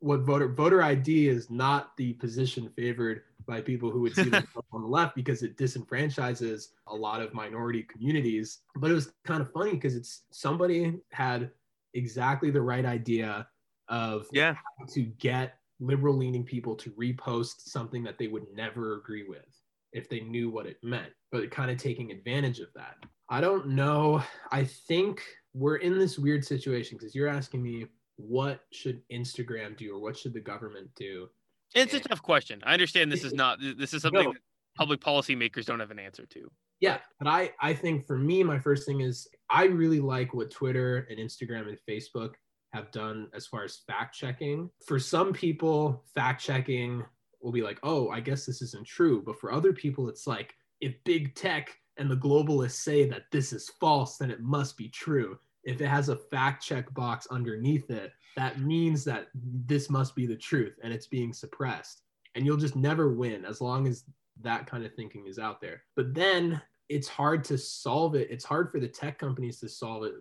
what 0.01 0.21
voter 0.21 0.49
voter 0.49 0.83
ID 0.83 1.29
is 1.29 1.51
not 1.51 1.97
the 1.97 2.13
position 2.15 2.71
favored 2.77 3.23
by 3.47 3.61
people 3.61 3.91
who 3.91 4.01
would 4.01 4.15
see 4.15 4.23
them 4.29 4.47
on 4.73 4.83
the 4.83 4.89
left 4.89 5.17
because 5.17 5.43
it 5.43 5.57
disenfranchises 5.57 6.69
a 6.87 6.95
lot 6.95 7.21
of 7.21 7.35
minority 7.35 7.83
communities. 7.83 8.61
But 8.77 8.91
it 8.91 8.95
was 8.95 9.13
kind 9.25 9.41
of 9.41 9.53
funny 9.53 9.73
because 9.73 9.97
it's 9.97 10.23
somebody 10.31 10.95
had 11.11 11.51
exactly 11.95 12.51
the 12.51 12.61
right 12.61 12.85
idea 12.85 13.49
of 13.88 14.27
Yeah. 14.33 14.57
to 14.90 15.03
get 15.03 15.59
liberal 15.81 16.16
leaning 16.16 16.44
people 16.44 16.74
to 16.77 16.90
repost 16.92 17.61
something 17.62 18.03
that 18.05 18.18
they 18.18 18.27
would 18.29 18.46
never 18.55 18.96
agree 18.96 19.24
with 19.29 19.46
if 19.92 20.09
they 20.09 20.20
knew 20.20 20.51
what 20.51 20.66
it 20.66 20.77
meant, 20.83 21.12
but 21.33 21.51
kind 21.51 21.70
of 21.70 21.79
taking 21.79 22.11
advantage 22.11 22.59
of 22.61 22.68
that. 22.74 22.96
I 23.29 23.40
don't 23.40 23.68
know. 23.68 24.22
I 24.51 24.64
think 24.64 25.22
we're 25.55 25.77
in 25.77 25.98
this 25.98 26.18
weird 26.18 26.44
situation 26.44 26.98
because 26.98 27.14
you're 27.14 27.29
asking 27.29 27.62
me 27.62 27.87
what 28.16 28.61
should 28.72 29.03
Instagram 29.11 29.77
do 29.77 29.94
or 29.94 30.01
what 30.01 30.16
should 30.16 30.33
the 30.35 30.40
government 30.40 30.90
do? 30.96 31.29
It's 31.74 31.94
a 31.94 32.01
tough 32.01 32.22
question. 32.22 32.61
I 32.64 32.72
understand 32.72 33.12
this 33.12 33.24
is 33.24 33.35
not 33.35 33.59
this 33.61 33.94
is 33.94 34.03
something 34.03 34.24
No. 34.24 34.33
that 34.33 34.40
public 34.77 35.01
policymakers 35.01 35.64
don't 35.66 35.81
have 35.81 35.90
an 35.90 35.98
answer 35.98 36.27
to. 36.27 36.51
Yeah, 36.81 36.98
but 37.18 37.29
I 37.29 37.53
I 37.61 37.74
think 37.74 38.07
for 38.07 38.18
me, 38.18 38.42
my 38.42 38.59
first 38.59 38.87
thing 38.87 39.01
is 39.01 39.29
I 39.51 39.64
really 39.64 40.01
like 40.01 40.35
what 40.35 40.51
Twitter 40.51 41.07
and 41.11 41.18
Instagram 41.18 41.68
and 41.68 41.79
Facebook 41.88 42.35
have 42.72 42.90
done 42.90 43.28
as 43.35 43.46
far 43.46 43.64
as 43.64 43.83
fact 43.87 44.14
checking. 44.14 44.70
For 44.87 44.98
some 44.98 45.33
people, 45.33 46.04
fact 46.14 46.42
checking 46.42 47.04
will 47.40 47.52
be 47.52 47.62
like, 47.62 47.78
oh, 47.83 48.11
I 48.11 48.20
guess 48.20 48.44
this 48.44 48.62
isn't 48.62 48.87
true. 48.87 49.22
But 49.24 49.40
for 49.40 49.52
other 49.52 49.72
people, 49.72 50.09
it's 50.09 50.26
like 50.26 50.54
if 50.81 50.94
big 51.04 51.35
tech 51.35 51.76
and 51.96 52.11
the 52.11 52.16
globalists 52.16 52.72
say 52.72 53.09
that 53.09 53.24
this 53.33 53.52
is 53.52 53.70
false, 53.81 54.18
then 54.18 54.31
it 54.31 54.40
must 54.40 54.76
be 54.76 54.88
true. 54.88 55.38
If 55.64 55.81
it 55.81 55.87
has 55.87 56.09
a 56.09 56.16
fact 56.16 56.62
check 56.62 56.92
box 56.94 57.26
underneath 57.31 57.90
it, 57.90 58.12
that 58.37 58.61
means 58.61 59.04
that 59.04 59.28
this 59.35 59.90
must 59.90 60.14
be 60.14 60.26
the 60.26 60.37
truth 60.37 60.78
and 60.83 60.92
it's 60.92 61.07
being 61.07 61.33
suppressed. 61.33 62.02
And 62.35 62.46
you'll 62.46 62.57
just 62.57 62.76
never 62.76 63.12
win 63.12 63.44
as 63.44 63.61
long 63.61 63.87
as 63.87 64.04
that 64.42 64.66
kind 64.66 64.85
of 64.85 64.94
thinking 64.94 65.26
is 65.26 65.38
out 65.38 65.61
there. 65.61 65.83
But 65.96 66.14
then 66.14 66.61
it's 66.88 67.09
hard 67.09 67.44
to 67.44 67.59
solve 67.59 68.14
it. 68.14 68.28
It's 68.31 68.44
hard 68.44 68.70
for 68.70 68.78
the 68.78 68.88
tech 68.88 69.18
companies 69.18 69.59
to 69.61 69.68
solve 69.68 70.04
it 70.04 70.14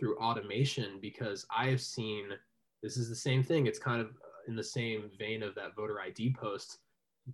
through 0.00 0.18
automation 0.18 0.98
because 1.00 1.46
I 1.54 1.66
have 1.68 1.80
seen 1.80 2.24
this 2.82 2.96
is 2.96 3.08
the 3.08 3.14
same 3.14 3.42
thing. 3.44 3.66
It's 3.66 3.78
kind 3.78 4.00
of 4.00 4.08
uh, 4.08 4.48
in 4.48 4.56
the 4.56 4.64
same 4.64 5.10
vein 5.18 5.42
of 5.42 5.54
that 5.54 5.76
voter 5.76 6.00
ID 6.00 6.34
post. 6.40 6.78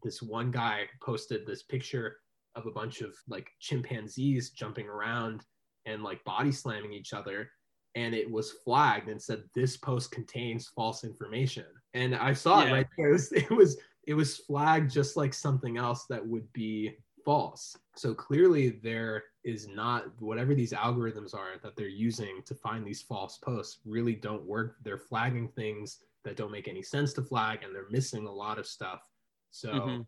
This 0.02 0.20
one 0.20 0.50
guy 0.50 0.86
posted 1.00 1.46
this 1.46 1.62
picture 1.62 2.16
of 2.56 2.66
a 2.66 2.70
bunch 2.72 3.00
of 3.00 3.14
like 3.28 3.48
chimpanzees 3.60 4.50
jumping 4.50 4.88
around 4.88 5.42
and 5.86 6.02
like 6.02 6.24
body 6.24 6.50
slamming 6.52 6.92
each 6.92 7.12
other. 7.12 7.48
And 7.94 8.14
it 8.14 8.30
was 8.30 8.52
flagged 8.64 9.08
and 9.08 9.22
said 9.22 9.44
this 9.54 9.76
post 9.76 10.10
contains 10.10 10.68
false 10.68 11.04
information. 11.04 11.64
And 11.94 12.14
I 12.14 12.34
saw 12.34 12.60
it 12.62 12.66
Yeah. 12.66 12.72
right 12.74 12.86
there. 12.98 13.08
It 13.10 13.12
was, 13.12 13.32
it 13.32 13.50
was 13.50 13.76
it 14.06 14.14
was 14.14 14.36
flagged 14.38 14.90
just 14.90 15.16
like 15.16 15.34
something 15.34 15.76
else 15.78 16.06
that 16.08 16.24
would 16.26 16.52
be 16.52 16.96
false. 17.26 17.76
So 17.96 18.14
clearly 18.14 18.70
there 18.70 19.24
is 19.44 19.66
not 19.66 20.04
whatever 20.22 20.54
these 20.54 20.72
algorithms 20.72 21.34
are 21.34 21.58
that 21.62 21.74
they're 21.76 21.88
using 21.88 22.40
to 22.46 22.54
find 22.54 22.86
these 22.86 23.02
false 23.02 23.36
posts 23.38 23.80
really 23.84 24.14
don't 24.14 24.46
work. 24.46 24.76
They're 24.84 24.96
flagging 24.96 25.48
things 25.48 25.98
that 26.24 26.36
don't 26.36 26.52
make 26.52 26.68
any 26.68 26.82
sense 26.82 27.12
to 27.14 27.22
flag 27.22 27.64
and 27.64 27.74
they're 27.74 27.90
missing 27.90 28.26
a 28.26 28.32
lot 28.32 28.60
of 28.60 28.66
stuff. 28.66 29.02
So 29.50 29.72
Mhm. 29.72 30.06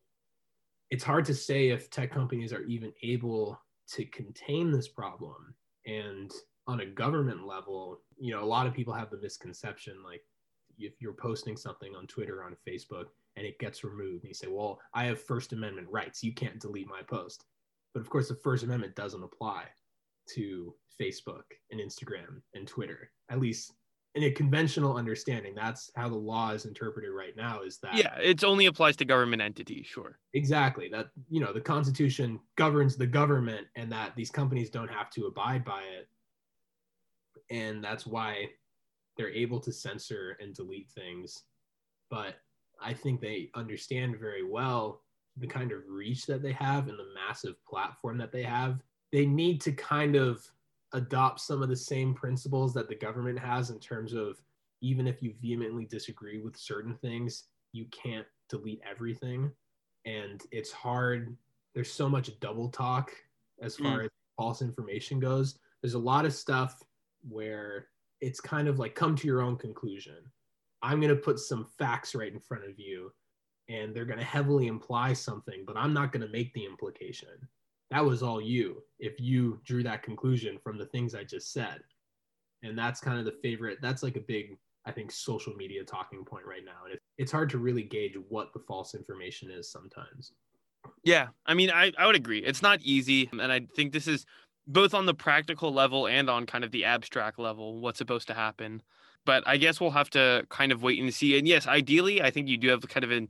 it's 0.90 1.02
hard 1.02 1.24
to 1.24 1.35
say 1.35 1.70
if 1.70 1.90
tech 1.90 2.12
companies 2.12 2.52
are 2.52 2.62
even 2.62 2.94
able 3.02 3.61
to 3.88 4.04
contain 4.07 4.70
this 4.70 4.88
problem. 4.88 5.57
And 5.87 6.33
on 6.68 6.81
a 6.81 6.87
government 6.87 7.44
level, 7.44 8.00
you 8.16 8.33
know, 8.33 8.44
a 8.44 8.46
lot 8.46 8.68
of 8.68 8.74
people 8.74 8.94
have 8.94 9.11
the 9.11 9.18
misconception 9.18 10.04
like 10.04 10.24
if 10.78 11.02
you're 11.02 11.14
posting 11.14 11.57
something 11.57 11.96
on 11.96 12.07
Twitter 12.07 12.40
or 12.40 12.44
on 12.44 12.57
Facebook 12.66 13.07
and 13.38 13.46
it 13.46 13.59
gets 13.61 13.85
removed, 13.85 14.24
and 14.24 14.29
you 14.31 14.35
say, 14.35 14.48
Well, 14.48 14.81
I 14.92 15.05
have 15.05 15.22
First 15.22 15.53
Amendment 15.53 15.87
rights. 15.90 16.22
You 16.22 16.35
can't 16.35 16.59
delete 16.61 16.88
my 16.88 17.03
post. 17.09 17.44
But 17.94 18.01
of 18.01 18.11
course, 18.11 18.29
the 18.29 18.35
First 18.35 18.64
Amendment 18.64 18.96
doesn't 18.96 19.22
apply 19.22 19.62
to 20.35 20.74
Facebook 21.01 21.44
and 21.70 21.81
Instagram 21.81 22.42
and 22.55 22.66
Twitter, 22.66 23.11
at 23.31 23.40
least 23.40 23.72
in 24.14 24.24
a 24.24 24.31
conventional 24.31 24.96
understanding. 24.96 25.55
That's 25.55 25.90
how 25.94 26.09
the 26.09 26.16
law 26.16 26.51
is 26.51 26.64
interpreted 26.64 27.11
right 27.12 27.37
now 27.37 27.62
is 27.62 27.79
that 27.79 27.94
Yeah, 27.96 28.14
it 28.18 28.42
only 28.42 28.66
applies 28.66 28.96
to 28.96 29.05
government 29.05 29.40
entities, 29.40 29.87
sure. 29.87 30.18
exactly 30.35 30.88
that 30.88 31.09
you 31.31 31.40
know 31.40 31.53
the 31.53 31.61
constitution 31.61 32.40
governs 32.57 32.96
the 32.96 33.07
government 33.07 33.66
and 33.77 33.90
that 33.92 34.14
these 34.16 34.31
companies 34.31 34.68
don't 34.70 34.90
have 34.90 35.09
to 35.11 35.27
abide 35.27 35.64
by 35.64 35.83
it 35.98 36.09
and 37.51 37.83
that's 37.83 38.07
why 38.07 38.46
they're 39.16 39.31
able 39.31 39.61
to 39.61 39.72
censor 39.72 40.37
and 40.40 40.55
delete 40.55 40.90
things 40.90 41.44
but 42.11 42.35
i 42.80 42.92
think 42.92 43.20
they 43.20 43.50
understand 43.54 44.18
very 44.18 44.44
well 44.44 45.02
the 45.40 45.46
kind 45.46 45.72
of 45.72 45.80
reach 45.88 46.26
that 46.26 46.42
they 46.42 46.52
have 46.52 46.88
and 46.88 46.98
the 46.98 47.06
massive 47.14 47.54
platform 47.64 48.18
that 48.18 48.32
they 48.32 48.42
have. 48.42 48.80
They 49.12 49.26
need 49.26 49.60
to 49.62 49.72
kind 49.72 50.16
of 50.16 50.44
adopt 50.92 51.40
some 51.40 51.62
of 51.62 51.68
the 51.68 51.76
same 51.76 52.14
principles 52.14 52.74
that 52.74 52.88
the 52.88 52.94
government 52.94 53.38
has 53.38 53.70
in 53.70 53.78
terms 53.78 54.14
of 54.14 54.40
even 54.80 55.06
if 55.06 55.22
you 55.22 55.34
vehemently 55.40 55.84
disagree 55.84 56.38
with 56.38 56.56
certain 56.56 56.94
things 56.94 57.44
you 57.72 57.86
can't 57.86 58.26
delete 58.48 58.80
everything. 58.88 59.50
And 60.06 60.40
it's 60.50 60.72
hard. 60.72 61.36
There's 61.74 61.92
so 61.92 62.08
much 62.08 62.30
double 62.40 62.70
talk 62.70 63.12
as 63.60 63.76
hmm. 63.76 63.84
far 63.84 64.02
as 64.02 64.10
false 64.36 64.62
information 64.62 65.20
goes. 65.20 65.58
There's 65.82 65.94
a 65.94 65.98
lot 65.98 66.24
of 66.24 66.32
stuff 66.32 66.82
where 67.28 67.88
it's 68.20 68.40
kind 68.40 68.68
of 68.68 68.78
like 68.78 68.94
come 68.94 69.14
to 69.16 69.26
your 69.26 69.42
own 69.42 69.56
conclusion 69.56 70.16
i'm 70.82 71.00
going 71.00 71.14
to 71.14 71.20
put 71.20 71.38
some 71.38 71.66
facts 71.78 72.14
right 72.14 72.32
in 72.32 72.40
front 72.40 72.64
of 72.64 72.78
you 72.78 73.12
and 73.68 73.94
they're 73.94 74.04
going 74.04 74.18
to 74.18 74.24
heavily 74.24 74.66
imply 74.66 75.12
something 75.12 75.64
but 75.66 75.76
i'm 75.76 75.92
not 75.92 76.12
going 76.12 76.24
to 76.24 76.32
make 76.32 76.52
the 76.54 76.64
implication 76.64 77.28
that 77.90 78.04
was 78.04 78.22
all 78.22 78.40
you 78.40 78.82
if 78.98 79.20
you 79.20 79.60
drew 79.64 79.82
that 79.82 80.02
conclusion 80.02 80.58
from 80.62 80.78
the 80.78 80.86
things 80.86 81.14
i 81.14 81.24
just 81.24 81.52
said 81.52 81.80
and 82.62 82.76
that's 82.78 83.00
kind 83.00 83.18
of 83.18 83.24
the 83.24 83.38
favorite 83.42 83.78
that's 83.80 84.02
like 84.02 84.16
a 84.16 84.20
big 84.20 84.56
i 84.86 84.90
think 84.90 85.10
social 85.10 85.54
media 85.54 85.84
talking 85.84 86.24
point 86.24 86.46
right 86.46 86.64
now 86.64 86.88
and 86.88 86.98
it's 87.18 87.32
hard 87.32 87.50
to 87.50 87.58
really 87.58 87.82
gauge 87.82 88.16
what 88.28 88.52
the 88.52 88.60
false 88.60 88.94
information 88.94 89.50
is 89.50 89.70
sometimes 89.70 90.32
Yeah, 91.04 91.28
I 91.46 91.54
mean, 91.54 91.70
I, 91.70 91.92
I 91.98 92.06
would 92.06 92.16
agree. 92.16 92.38
It's 92.38 92.62
not 92.62 92.80
easy. 92.82 93.28
And 93.32 93.52
I 93.52 93.66
think 93.74 93.92
this 93.92 94.06
is 94.06 94.24
both 94.66 94.94
on 94.94 95.06
the 95.06 95.14
practical 95.14 95.72
level 95.72 96.06
and 96.06 96.28
on 96.28 96.46
kind 96.46 96.64
of 96.64 96.70
the 96.70 96.84
abstract 96.84 97.38
level, 97.38 97.80
what's 97.80 97.98
supposed 97.98 98.28
to 98.28 98.34
happen. 98.34 98.82
But 99.28 99.44
I 99.46 99.58
guess 99.58 99.80
we'll 99.80 99.90
have 99.92 100.08
to 100.10 100.46
kind 100.48 100.72
of 100.72 100.82
wait 100.82 101.02
and 101.02 101.12
see. 101.12 101.38
And 101.38 101.46
yes, 101.46 101.66
ideally, 101.66 102.22
I 102.22 102.30
think 102.30 102.48
you 102.48 102.56
do 102.56 102.68
have 102.70 102.88
kind 102.88 103.04
of 103.04 103.10
an 103.10 103.28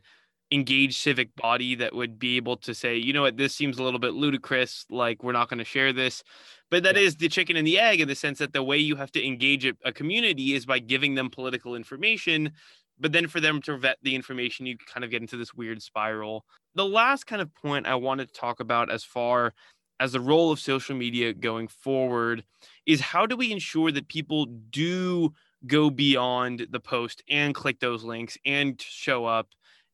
engaged 0.52 0.94
civic 0.94 1.34
body 1.36 1.74
that 1.74 1.94
would 1.94 2.18
be 2.20 2.36
able 2.36 2.56
to 2.58 2.72
say, 2.74 2.96
you 2.96 3.12
know 3.12 3.22
what, 3.22 3.36
this 3.36 3.54
seems 3.54 3.78
a 3.78 3.82
little 3.82 3.98
bit 4.00 4.14
ludicrous. 4.14 4.86
Like, 4.90 5.24
we're 5.24 5.32
not 5.32 5.48
going 5.50 5.58
to 5.58 5.64
share 5.64 5.92
this. 5.92 6.22
But 6.70 6.84
that 6.84 6.96
Yeah. 6.96 7.02
is 7.02 7.16
the 7.16 7.28
chicken 7.28 7.56
and 7.56 7.66
the 7.66 7.80
egg 7.80 8.00
in 8.00 8.08
the 8.08 8.14
sense 8.14 8.38
that 8.38 8.52
the 8.52 8.62
way 8.62 8.78
you 8.78 8.94
have 8.96 9.10
to 9.12 9.26
engage 9.26 9.66
a, 9.66 9.74
a 9.84 9.92
community 9.92 10.54
is 10.54 10.64
by 10.66 10.78
giving 10.78 11.16
them 11.16 11.30
political 11.30 11.74
information. 11.74 12.52
But 13.00 13.12
then 13.12 13.26
for 13.28 13.40
them 13.40 13.60
to 13.62 13.76
vet 13.76 13.98
the 14.02 14.14
information, 14.14 14.66
you 14.66 14.76
kind 14.78 15.04
of 15.04 15.10
get 15.10 15.20
into 15.22 15.36
this 15.36 15.52
weird 15.54 15.82
spiral 15.82 16.44
the 16.74 16.86
last 16.86 17.26
kind 17.26 17.42
of 17.42 17.52
point 17.54 17.86
I 17.86 17.96
wanted 17.96 18.28
to 18.28 18.34
talk 18.40 18.60
about 18.60 18.90
as 18.90 19.02
far 19.04 19.52
as 20.00 20.12
the 20.12 20.20
role 20.20 20.52
of 20.52 20.60
social 20.60 20.94
media 20.94 21.32
going 21.32 21.66
forward 21.66 22.44
is 22.86 23.00
how 23.00 23.26
do 23.26 23.36
we 23.36 23.50
ensure 23.50 23.90
that 23.90 24.08
people 24.08 24.46
do 24.70 25.32
go 25.66 25.90
beyond 25.90 26.66
the 26.70 26.80
post 26.80 27.22
and 27.28 27.54
click 27.54 27.80
those 27.80 28.04
links 28.04 28.38
and 28.44 28.80
show 28.80 29.24
up 29.24 29.48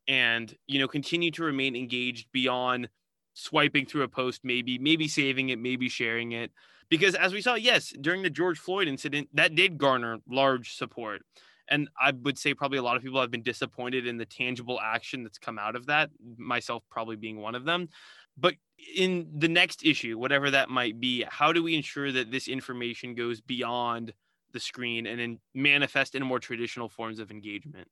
and 0.07 0.55
you 0.67 0.79
know 0.79 0.89
continue 0.89 1.31
to 1.31 1.43
remain 1.43 1.75
engaged 1.75 2.29
beyond 2.33 2.89
swiping 3.33 3.87
through 3.87 4.03
a 4.03 4.09
post 4.09 4.41
maybe 4.45 4.79
maybe 4.79 5.09
saving 5.09 5.49
it 5.49 5.59
maybe 5.59 5.89
sharing 5.89 6.33
it 6.33 6.53
because 6.91 7.15
as 7.15 7.33
we 7.33 7.41
saw 7.41 7.55
yes 7.55 7.93
during 8.01 8.23
the 8.23 8.31
George 8.31 8.59
Floyd 8.59 8.87
incident 8.87 9.29
that 9.33 9.55
did 9.55 9.79
garner 9.79 10.19
large 10.29 10.75
support 10.75 11.23
and 11.69 11.89
I 11.99 12.13
would 12.13 12.39
say 12.39 12.55
probably 12.55 12.79
a 12.79 12.83
lot 12.83 12.97
of 12.97 13.03
people 13.03 13.21
have 13.21 13.31
been 13.31 13.43
disappointed 13.43 14.07
in 14.07 14.19
the 14.19 14.27
tangible 14.27 14.79
action 14.83 15.23
that's 15.23 15.39
come 15.39 15.59
out 15.59 15.77
of 15.77 15.87
that, 15.87 16.11
myself 16.37 16.83
probably 16.91 17.17
being 17.17 17.41
one 17.41 17.55
of 17.55 17.65
them. 17.65 17.89
But 18.37 18.55
in 18.97 19.29
the 19.35 19.49
next 19.49 19.85
issue, 19.85 20.19
whatever 20.19 20.51
that 20.51 20.69
might 20.69 21.01
be, 21.01 21.25
how 21.27 21.53
do 21.53 21.63
we 21.63 21.75
ensure 21.75 22.13
that 22.13 22.31
this 22.31 22.49
information 22.49 23.15
goes 23.15 23.41
beyond 23.41 24.13
the 24.55 24.61
screen 24.61 25.07
and 25.07 25.21
then 25.21 25.39
manifest 25.55 26.15
in 26.15 26.23
more 26.23 26.39
traditional 26.39 26.89
forms 26.89 27.19
of 27.19 27.31
engagement? 27.31 27.87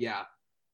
yeah 0.00 0.22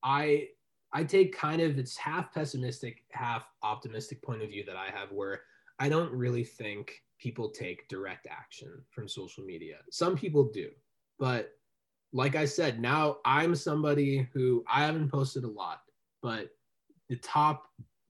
i 0.05 0.47
i 0.93 1.03
take 1.03 1.37
kind 1.37 1.61
of 1.61 1.79
it's 1.79 1.97
half 1.97 2.33
pessimistic 2.33 3.03
half 3.11 3.47
optimistic 3.63 4.23
point 4.23 4.43
of 4.43 4.49
view 4.49 4.65
that 4.65 4.77
i 4.77 4.87
have 4.87 5.11
where 5.11 5.41
i 5.81 5.89
don't 5.89 6.13
really 6.13 6.45
think 6.45 7.03
people 7.19 7.51
take 7.51 7.89
direct 7.89 8.27
action 8.31 8.71
from 8.91 9.09
social 9.09 9.45
media 9.45 9.77
some 9.91 10.17
people 10.17 10.51
do 10.53 10.69
but 11.19 11.51
like 12.13 12.37
i 12.37 12.45
said 12.45 12.81
now 12.81 13.17
i'm 13.25 13.55
somebody 13.55 14.29
who 14.33 14.65
i 14.73 14.85
haven't 14.85 15.11
posted 15.11 15.43
a 15.43 15.49
lot 15.49 15.81
but 16.23 16.51
the 17.09 17.17
top 17.17 17.65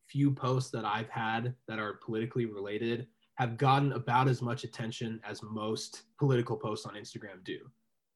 few 0.07 0.31
posts 0.31 0.71
that 0.71 0.85
i've 0.85 1.09
had 1.09 1.55
that 1.66 1.79
are 1.79 1.95
politically 2.05 2.45
related 2.45 3.07
have 3.37 3.57
gotten 3.57 3.92
about 3.92 4.29
as 4.29 4.42
much 4.42 4.64
attention 4.64 5.20
as 5.29 5.42
most 5.42 6.03
political 6.18 6.57
posts 6.57 6.87
on 6.87 6.94
instagram 6.94 7.42
do 7.44 7.59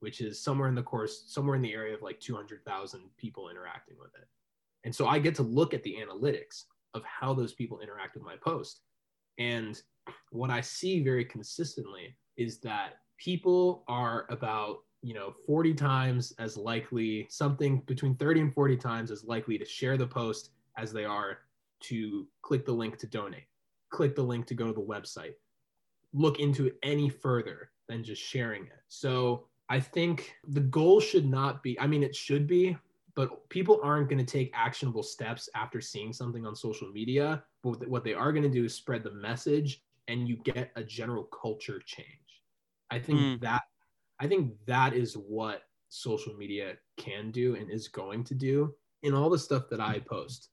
which 0.00 0.20
is 0.20 0.42
somewhere 0.42 0.68
in 0.68 0.74
the 0.74 0.82
course, 0.82 1.24
somewhere 1.26 1.56
in 1.56 1.62
the 1.62 1.72
area 1.72 1.94
of 1.94 2.02
like 2.02 2.18
200,000 2.20 3.02
people 3.16 3.48
interacting 3.48 3.96
with 3.98 4.14
it. 4.14 4.26
And 4.84 4.94
so 4.94 5.06
I 5.06 5.18
get 5.18 5.34
to 5.36 5.42
look 5.42 5.72
at 5.72 5.82
the 5.82 5.96
analytics 5.96 6.64
of 6.94 7.04
how 7.04 7.32
those 7.34 7.52
people 7.52 7.80
interact 7.80 8.14
with 8.14 8.24
my 8.24 8.36
post. 8.42 8.80
And 9.38 9.80
what 10.32 10.50
I 10.50 10.62
see 10.62 11.02
very 11.02 11.24
consistently 11.24 12.16
is 12.36 12.58
that 12.60 12.94
people 13.18 13.84
are 13.86 14.26
about 14.30 14.78
you 15.02 15.14
know 15.14 15.32
40 15.46 15.74
times 15.74 16.32
as 16.38 16.56
likely 16.58 17.26
something 17.30 17.80
between 17.86 18.16
30 18.16 18.40
and 18.40 18.54
40 18.54 18.76
times 18.76 19.10
as 19.10 19.24
likely 19.24 19.56
to 19.56 19.64
share 19.64 19.96
the 19.96 20.06
post 20.06 20.50
as 20.76 20.92
they 20.92 21.04
are 21.04 21.38
to 21.80 22.26
click 22.42 22.66
the 22.66 22.72
link 22.72 22.98
to 22.98 23.06
donate 23.06 23.44
click 23.90 24.14
the 24.14 24.22
link 24.22 24.46
to 24.46 24.54
go 24.54 24.66
to 24.66 24.72
the 24.72 24.80
website. 24.80 25.34
Look 26.12 26.40
into 26.40 26.66
it 26.66 26.78
any 26.82 27.08
further 27.08 27.70
than 27.88 28.02
just 28.04 28.22
sharing 28.22 28.64
it. 28.66 28.80
So 28.88 29.46
i 29.68 29.78
think 29.78 30.34
the 30.48 30.60
goal 30.60 30.98
should 31.00 31.24
not 31.26 31.62
be 31.62 31.78
i 31.78 31.86
mean 31.86 32.02
it 32.02 32.14
should 32.16 32.46
be 32.48 32.76
but 33.14 33.48
people 33.50 33.80
aren't 33.82 34.08
going 34.08 34.24
to 34.24 34.24
take 34.24 34.50
actionable 34.54 35.02
steps 35.02 35.48
after 35.54 35.80
seeing 35.80 36.12
something 36.12 36.46
on 36.46 36.54
social 36.54 36.90
media. 36.90 37.42
But 37.62 37.86
what 37.88 38.04
they 38.04 38.14
are 38.14 38.32
going 38.32 38.44
to 38.44 38.48
do 38.48 38.64
is 38.64 38.74
spread 38.74 39.02
the 39.02 39.10
message 39.12 39.82
and 40.08 40.28
you 40.28 40.36
get 40.36 40.70
a 40.76 40.82
general 40.84 41.24
culture 41.24 41.80
change. 41.84 42.42
I 42.90 42.98
think 42.98 43.20
Mm. 43.20 43.40
that 43.40 43.62
i 44.20 44.26
think 44.28 44.54
that 44.66 44.92
is 44.94 45.14
what 45.14 45.62
social 45.88 46.34
media 46.34 46.78
can 46.96 47.30
do 47.30 47.56
and 47.56 47.70
is 47.70 47.88
going 47.88 48.24
to 48.24 48.34
do. 48.34 48.74
In 49.02 49.14
all 49.14 49.30
the 49.30 49.38
stuff 49.38 49.64
that 49.70 49.80
i 49.80 49.98
post 50.00 50.50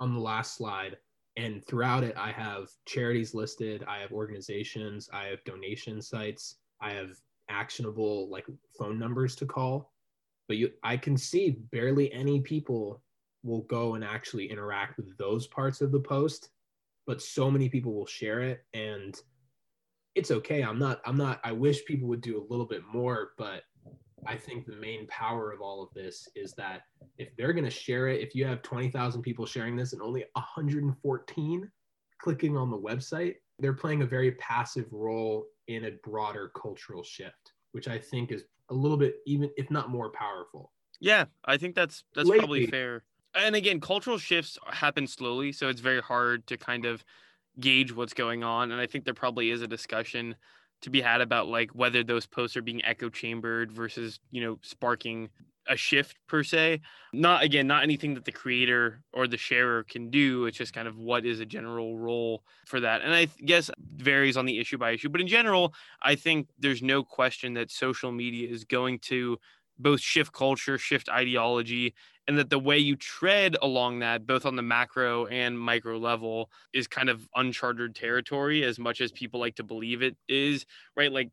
on 0.00 0.14
the 0.14 0.20
last 0.20 0.56
slide 0.56 0.96
and 1.36 1.64
throughout 1.66 2.04
it 2.04 2.14
i 2.16 2.30
have 2.30 2.68
charities 2.86 3.34
listed 3.34 3.84
i 3.88 3.98
have 3.98 4.12
organizations 4.12 5.08
i 5.12 5.24
have 5.24 5.42
donation 5.44 6.02
sites 6.02 6.56
i 6.80 6.92
have 6.92 7.16
actionable 7.52 8.28
like 8.28 8.46
phone 8.78 8.98
numbers 8.98 9.36
to 9.36 9.46
call. 9.46 9.92
But 10.48 10.56
you 10.56 10.70
i 10.82 10.96
can 10.96 11.16
see 11.16 11.50
barely 11.70 12.12
any 12.12 12.40
people 12.40 13.02
will 13.42 13.62
go 13.62 13.94
and 13.94 14.04
actually 14.04 14.50
interact 14.50 14.96
with 14.96 15.16
those 15.16 15.46
parts 15.46 15.80
of 15.80 15.92
the 15.92 16.00
post 16.00 16.50
but 17.06 17.20
so 17.20 17.50
many 17.50 17.68
people 17.68 17.92
will 17.92 18.06
share 18.06 18.40
it 18.40 18.64
and 18.74 19.20
it's 20.14 20.30
okay. 20.30 20.62
I'm 20.62 20.78
not 20.78 21.00
i'm 21.06 21.16
not 21.16 21.40
i 21.44 21.52
wish 21.52 21.84
people 21.84 22.08
would 22.08 22.20
do 22.20 22.38
a 22.38 22.46
little 22.50 22.66
bit 22.66 22.82
more 22.92 23.30
but 23.38 23.62
i 24.26 24.36
think 24.36 24.66
the 24.66 24.76
main 24.76 25.06
power 25.08 25.52
of 25.52 25.60
all 25.60 25.82
of 25.82 25.88
this 25.94 26.28
is 26.34 26.52
that 26.52 26.82
if 27.18 27.28
they're 27.36 27.52
going 27.52 27.64
to 27.64 27.70
share 27.70 28.08
it 28.08 28.20
if 28.20 28.34
you 28.34 28.44
have 28.44 28.62
20,000 28.62 29.22
people 29.22 29.46
sharing 29.46 29.76
this 29.76 29.92
and 29.92 30.02
only 30.02 30.24
114 30.34 31.70
clicking 32.20 32.56
on 32.56 32.70
the 32.70 32.78
website 32.78 33.34
they're 33.58 33.72
playing 33.72 34.02
a 34.02 34.06
very 34.06 34.32
passive 34.32 34.86
role 34.92 35.46
in 35.68 35.84
a 35.86 35.90
broader 36.04 36.50
cultural 36.60 37.02
shift 37.02 37.52
which 37.72 37.88
i 37.88 37.98
think 37.98 38.30
is 38.32 38.44
a 38.70 38.74
little 38.74 38.96
bit 38.96 39.16
even 39.26 39.50
if 39.56 39.70
not 39.70 39.90
more 39.90 40.10
powerful 40.10 40.72
Yeah, 41.00 41.24
I 41.44 41.56
think 41.56 41.74
that's 41.74 42.04
that's 42.14 42.28
Lately- 42.28 42.38
probably 42.38 42.66
fair. 42.68 43.02
And 43.34 43.56
again, 43.56 43.80
cultural 43.80 44.18
shifts 44.18 44.56
happen 44.70 45.06
slowly, 45.06 45.52
so 45.52 45.68
it's 45.68 45.80
very 45.80 46.00
hard 46.02 46.46
to 46.46 46.56
kind 46.56 46.84
of 46.84 47.02
gauge 47.58 47.90
what's 47.92 48.12
going 48.14 48.44
on. 48.44 48.70
And 48.70 48.80
I 48.80 48.86
think 48.86 49.04
there 49.04 49.14
probably 49.14 49.50
is 49.50 49.62
a 49.62 49.66
discussion 49.66 50.36
to 50.82 50.90
be 50.90 51.00
had 51.00 51.20
about 51.20 51.48
like 51.48 51.70
whether 51.70 52.04
those 52.04 52.26
posts 52.26 52.56
are 52.56 52.62
being 52.62 52.84
echo 52.84 53.08
chambered 53.08 53.72
versus, 53.72 54.20
you 54.30 54.44
know, 54.44 54.58
sparking 54.62 55.30
a 55.68 55.76
shift 55.76 56.16
per 56.26 56.42
se. 56.42 56.80
Not 57.12 57.42
again, 57.42 57.66
not 57.66 57.82
anything 57.82 58.14
that 58.14 58.24
the 58.24 58.32
creator 58.32 59.00
or 59.12 59.26
the 59.26 59.36
sharer 59.36 59.84
can 59.84 60.10
do. 60.10 60.46
It's 60.46 60.58
just 60.58 60.72
kind 60.72 60.88
of 60.88 60.98
what 60.98 61.24
is 61.24 61.40
a 61.40 61.46
general 61.46 61.98
role 61.98 62.42
for 62.66 62.80
that. 62.80 63.02
And 63.02 63.14
I 63.14 63.28
guess 63.44 63.70
varies 63.96 64.36
on 64.36 64.44
the 64.44 64.58
issue 64.58 64.78
by 64.78 64.92
issue. 64.92 65.08
But 65.08 65.20
in 65.20 65.28
general, 65.28 65.74
I 66.02 66.16
think 66.16 66.48
there's 66.58 66.82
no 66.82 67.04
question 67.04 67.54
that 67.54 67.70
social 67.70 68.12
media 68.12 68.48
is 68.48 68.64
going 68.64 68.98
to 69.00 69.38
both 69.82 70.00
shift 70.00 70.32
culture, 70.32 70.78
shift 70.78 71.08
ideology, 71.08 71.94
and 72.28 72.38
that 72.38 72.50
the 72.50 72.58
way 72.58 72.78
you 72.78 72.96
tread 72.96 73.56
along 73.62 73.98
that, 73.98 74.26
both 74.26 74.46
on 74.46 74.56
the 74.56 74.62
macro 74.62 75.26
and 75.26 75.58
micro 75.58 75.98
level, 75.98 76.50
is 76.72 76.86
kind 76.86 77.08
of 77.08 77.28
uncharted 77.34 77.94
territory 77.94 78.64
as 78.64 78.78
much 78.78 79.00
as 79.00 79.10
people 79.12 79.40
like 79.40 79.56
to 79.56 79.64
believe 79.64 80.02
it 80.02 80.16
is, 80.28 80.64
right? 80.96 81.12
Like 81.12 81.30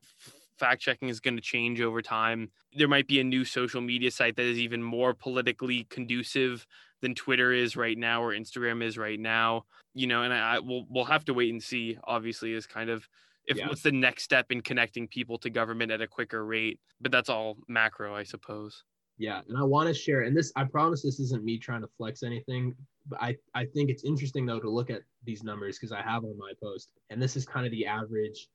fact 0.58 0.82
checking 0.82 1.10
is 1.10 1.20
going 1.20 1.36
to 1.36 1.42
change 1.42 1.82
over 1.82 2.02
time. 2.02 2.52
There 2.76 2.88
might 2.88 3.08
be 3.08 3.20
a 3.20 3.24
new 3.24 3.46
social 3.46 3.82
media 3.82 4.12
site 4.12 4.36
that 4.36 4.46
is 4.46 4.60
even 4.60 4.84
more 4.84 5.14
politically 5.14 5.86
conducive 5.90 6.68
than 7.02 7.16
Twitter 7.16 7.54
is 7.54 7.78
right 7.78 7.98
now 7.98 8.22
or 8.22 8.34
Instagram 8.34 8.84
is 8.84 8.98
right 8.98 9.20
now. 9.20 9.64
You 9.94 10.08
know, 10.08 10.24
and 10.24 10.34
I, 10.34 10.56
I 10.56 10.60
we'll 10.60 10.86
we'll 10.90 11.06
have 11.06 11.26
to 11.26 11.34
wait 11.34 11.52
and 11.52 11.64
see. 11.64 11.98
Obviously, 12.04 12.54
is 12.54 12.68
kind 12.68 12.90
of 12.90 13.08
if 13.50 13.58
Yeah. 13.58 13.68
what's 13.68 13.82
the 13.82 13.92
next 13.92 14.24
step 14.24 14.52
in 14.52 14.62
connecting 14.62 15.08
people 15.08 15.38
to 15.40 15.50
government 15.50 15.92
at 15.92 16.02
a 16.02 16.08
quicker 16.08 16.46
rate. 16.46 16.80
But 17.02 17.12
that's 17.12 17.30
all 17.30 17.58
macro, 17.68 18.16
I 18.16 18.24
suppose. 18.24 18.84
Yeah, 19.18 19.42
and 19.50 19.58
I 19.58 19.64
want 19.64 19.90
to 19.90 19.94
share, 19.94 20.22
and 20.22 20.38
this 20.38 20.54
I 20.56 20.64
promise 20.64 21.02
this 21.02 21.20
isn't 21.20 21.44
me 21.44 21.58
trying 21.58 21.82
to 21.82 21.90
flex 21.98 22.24
anything, 22.24 22.74
but 23.06 23.22
I 23.22 23.36
I 23.54 23.66
think 23.66 23.90
it's 23.90 24.06
interesting 24.06 24.46
though 24.46 24.62
to 24.62 24.70
look 24.70 24.90
at 24.90 25.02
these 25.26 25.44
numbers 25.44 25.78
because 25.78 25.92
I 25.92 26.02
have 26.02 26.24
on 26.24 26.38
my 26.38 26.54
post, 26.64 26.92
and 27.10 27.22
this 27.22 27.36
is 27.36 27.46
kind 27.46 27.66
of 27.66 27.72
the 27.74 27.86
average. 27.86 28.48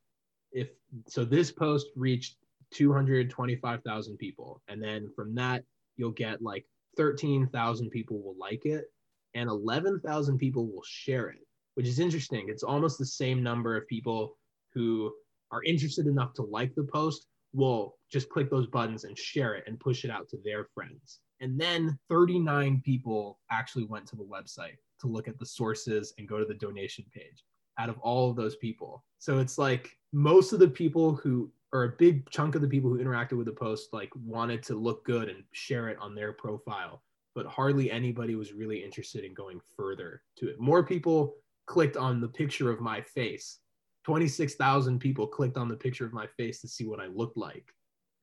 If 0.53 0.71
so, 1.07 1.23
this 1.25 1.53
post 1.53 1.89
reached 1.97 2.37
225,000 2.71 4.17
people, 4.17 4.63
and 4.69 4.83
then 4.83 5.11
from 5.15 5.35
that 5.35 5.65
you'll 5.97 6.13
get 6.13 6.41
like 6.41 6.65
13,000 6.97 7.91
people 7.91 8.23
will 8.23 8.37
like 8.39 8.65
it, 8.65 8.87
and 9.35 9.51
11,000 9.51 10.39
people 10.39 10.67
will 10.67 10.83
share 10.85 11.29
it, 11.29 11.47
which 11.75 11.87
is 11.87 11.99
interesting. 11.99 12.49
It's 12.49 12.63
almost 12.63 12.99
the 12.99 13.07
same 13.07 13.43
number 13.43 13.77
of 13.77 13.87
people 13.87 14.39
who 14.75 15.13
are 15.51 15.63
interested 15.65 16.07
enough 16.07 16.33
to 16.35 16.43
like 16.43 16.75
the 16.75 16.85
post 16.85 17.27
will 17.53 17.97
just 18.11 18.29
click 18.29 18.51
those 18.51 18.67
buttons 18.67 19.05
and 19.05 19.17
share 19.17 19.55
it 19.55 19.65
and 19.67 19.79
push 19.79 20.05
it 20.05 20.11
out 20.11 20.29
to 20.29 20.39
their 20.45 20.67
friends. 20.75 21.21
And 21.41 21.59
then 21.61 21.99
39 22.11 22.83
people 22.85 23.39
actually 23.51 23.85
went 23.85 24.07
to 24.09 24.17
the 24.17 24.25
website 24.25 24.77
to 25.01 25.07
look 25.07 25.29
at 25.29 25.39
the 25.39 25.47
sources 25.47 26.15
and 26.19 26.29
go 26.29 26.39
to 26.39 26.45
the 26.45 26.55
donation 26.55 27.05
page 27.15 27.45
out 27.79 27.89
of 27.89 27.99
all 27.99 28.31
of 28.31 28.37
those 28.37 28.57
people. 28.57 29.05
So 29.19 29.39
it's 29.39 29.59
like 29.59 29.97
most 30.13 30.53
of 30.53 30.59
the 30.59 30.69
people 30.69 31.15
who, 31.17 31.51
or 31.73 31.85
a 31.85 31.97
big 31.99 32.29
chunk 32.31 32.55
of 32.55 32.63
the 32.63 32.69
people 32.69 32.91
who 32.91 33.03
interacted 33.03 33.37
with 33.37 33.47
the 33.47 33.53
post, 33.53 33.93
like 33.93 34.11
wanted 34.15 34.63
to 34.65 34.75
look 34.75 35.05
good 35.05 35.29
and 35.29 35.43
share 35.53 35.89
it 35.89 35.99
on 36.01 36.15
their 36.15 36.33
profile. 36.33 37.03
But 37.35 37.47
hardly 37.47 37.91
anybody 37.91 38.37
was 38.37 38.53
really 38.53 38.83
interested 38.83 39.25
in 39.25 39.35
going 39.35 39.61
further 39.77 40.23
to 40.39 40.49
it. 40.49 40.61
More 40.61 40.85
people 40.85 41.35
clicked 41.67 41.97
on 41.97 42.21
the 42.21 42.29
picture 42.29 42.71
of 42.71 42.81
my 42.81 43.01
face 43.01 43.59
26,000 44.05 44.99
people 44.99 45.27
clicked 45.27 45.57
on 45.57 45.69
the 45.69 45.77
picture 45.77 46.05
of 46.07 46.13
my 46.13 46.27
face 46.27 46.61
to 46.61 46.69
see 46.69 46.87
what 46.87 47.01
I 47.01 47.07
looked 47.07 47.37
like, 47.37 47.73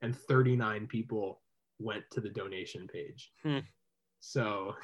and 0.01 0.15
39 0.15 0.87
people 0.87 1.41
went 1.79 2.03
to 2.11 2.21
the 2.21 2.29
donation 2.29 2.87
page. 2.87 3.31
Hmm. 3.43 3.59
So, 4.19 4.75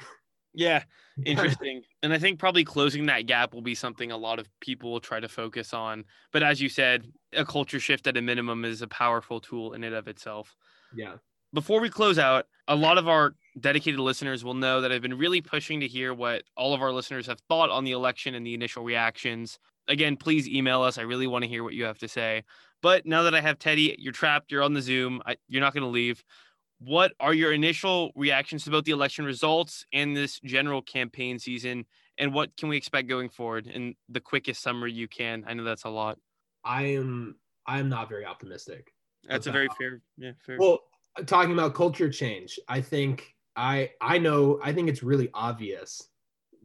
Yeah, 0.54 0.82
interesting. 1.24 1.82
and 2.02 2.12
I 2.12 2.18
think 2.18 2.38
probably 2.40 2.64
closing 2.64 3.06
that 3.06 3.26
gap 3.26 3.54
will 3.54 3.62
be 3.62 3.74
something 3.76 4.10
a 4.10 4.16
lot 4.16 4.38
of 4.40 4.48
people 4.60 4.90
will 4.90 5.00
try 5.00 5.20
to 5.20 5.28
focus 5.28 5.72
on. 5.72 6.04
But 6.32 6.42
as 6.42 6.60
you 6.60 6.68
said, 6.68 7.06
a 7.32 7.44
culture 7.44 7.78
shift 7.78 8.06
at 8.08 8.16
a 8.16 8.22
minimum 8.22 8.64
is 8.64 8.82
a 8.82 8.88
powerful 8.88 9.40
tool 9.40 9.74
in 9.74 9.84
and 9.84 9.94
of 9.94 10.08
itself. 10.08 10.56
yeah, 10.94 11.14
Before 11.52 11.80
we 11.80 11.88
close 11.90 12.18
out, 12.18 12.46
a 12.66 12.74
lot 12.74 12.98
of 12.98 13.06
our 13.06 13.34
dedicated 13.60 14.00
listeners 14.00 14.44
will 14.44 14.54
know 14.54 14.80
that 14.80 14.90
I've 14.90 15.02
been 15.02 15.16
really 15.18 15.40
pushing 15.40 15.78
to 15.80 15.86
hear 15.86 16.12
what 16.12 16.42
all 16.56 16.74
of 16.74 16.82
our 16.82 16.92
listeners 16.92 17.26
have 17.28 17.38
thought 17.48 17.70
on 17.70 17.84
the 17.84 17.92
election 17.92 18.34
and 18.34 18.44
the 18.44 18.54
initial 18.54 18.82
reactions. 18.82 19.60
Again, 19.88 20.16
please 20.16 20.48
email 20.48 20.82
us. 20.82 20.98
I 20.98 21.02
really 21.02 21.26
want 21.26 21.42
to 21.44 21.48
hear 21.48 21.64
what 21.64 21.74
you 21.74 21.84
have 21.84 21.98
to 21.98 22.08
say. 22.08 22.44
But 22.82 23.06
now 23.06 23.22
that 23.22 23.34
I 23.34 23.40
have 23.40 23.58
Teddy, 23.58 23.96
you're 23.98 24.12
trapped, 24.12 24.52
you're 24.52 24.62
on 24.62 24.74
the 24.74 24.82
Zoom, 24.82 25.20
I, 25.26 25.36
you're 25.48 25.60
not 25.60 25.74
going 25.74 25.82
to 25.82 25.88
leave. 25.88 26.22
What 26.80 27.12
are 27.18 27.34
your 27.34 27.52
initial 27.52 28.12
reactions 28.14 28.66
about 28.68 28.84
the 28.84 28.92
election 28.92 29.24
results 29.24 29.84
and 29.92 30.16
this 30.16 30.38
general 30.44 30.80
campaign 30.82 31.38
season? 31.38 31.86
And 32.18 32.32
what 32.32 32.56
can 32.56 32.68
we 32.68 32.76
expect 32.76 33.08
going 33.08 33.30
forward 33.30 33.66
in 33.66 33.94
the 34.08 34.20
quickest 34.20 34.62
summary 34.62 34.92
you 34.92 35.08
can? 35.08 35.44
I 35.46 35.54
know 35.54 35.64
that's 35.64 35.84
a 35.84 35.88
lot. 35.88 36.18
I 36.64 36.84
am 36.84 37.36
I 37.66 37.80
am 37.80 37.88
not 37.88 38.08
very 38.08 38.24
optimistic. 38.24 38.92
That's 39.28 39.46
a 39.46 39.52
very 39.52 39.68
fair, 39.78 40.00
yeah, 40.16 40.32
fair. 40.44 40.56
Well, 40.58 40.80
talking 41.26 41.52
about 41.52 41.74
culture 41.74 42.10
change, 42.10 42.58
I 42.68 42.80
think 42.80 43.34
I 43.56 43.90
I 44.00 44.18
know 44.18 44.60
I 44.62 44.72
think 44.72 44.88
it's 44.88 45.02
really 45.02 45.30
obvious 45.34 46.08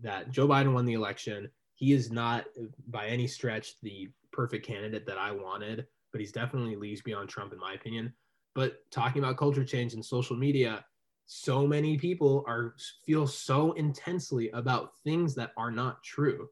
that 0.02 0.32
Joe 0.32 0.48
Biden 0.48 0.74
won 0.74 0.86
the 0.86 0.94
election. 0.94 1.50
He 1.84 1.92
is 1.92 2.14
not 2.14 2.46
by 2.88 3.08
any 3.08 3.28
stretch 3.28 3.74
the 3.82 4.08
perfect 4.32 4.66
candidate 4.66 5.06
that 5.06 5.18
I 5.18 5.34
wanted, 5.34 5.86
but 6.14 6.22
he's 6.22 6.32
definitely 6.32 6.78
leagues 6.78 7.02
beyond 7.02 7.28
Trump 7.28 7.52
in 7.52 7.60
my 7.60 7.74
opinion. 7.74 8.14
But 8.56 8.90
talking 8.90 9.22
about 9.22 9.36
culture 9.36 9.66
change 9.66 9.94
in 9.94 10.02
social 10.02 10.38
media, 10.38 10.86
so 11.26 11.68
many 11.68 11.98
people 11.98 12.46
are 12.48 12.76
feel 13.06 13.28
so 13.28 13.74
intensely 13.74 14.50
about 14.52 14.98
things 15.04 15.36
that 15.36 15.52
are 15.58 15.72
not 15.72 16.02
true. 16.04 16.48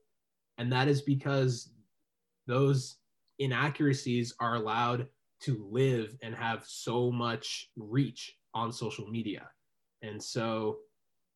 And 0.58 0.70
that 0.74 0.89
is 0.89 1.02
because 1.02 1.70
those 2.46 2.98
inaccuracies 3.39 4.36
are 4.41 4.56
allowed 4.56 5.08
to 5.44 5.65
live 5.72 6.13
and 6.22 6.36
have 6.36 6.65
so 6.65 7.10
much 7.10 7.70
reach 7.78 8.36
on 8.54 8.70
social 8.74 9.08
media. 9.08 9.50
And 10.02 10.22
so 10.22 10.80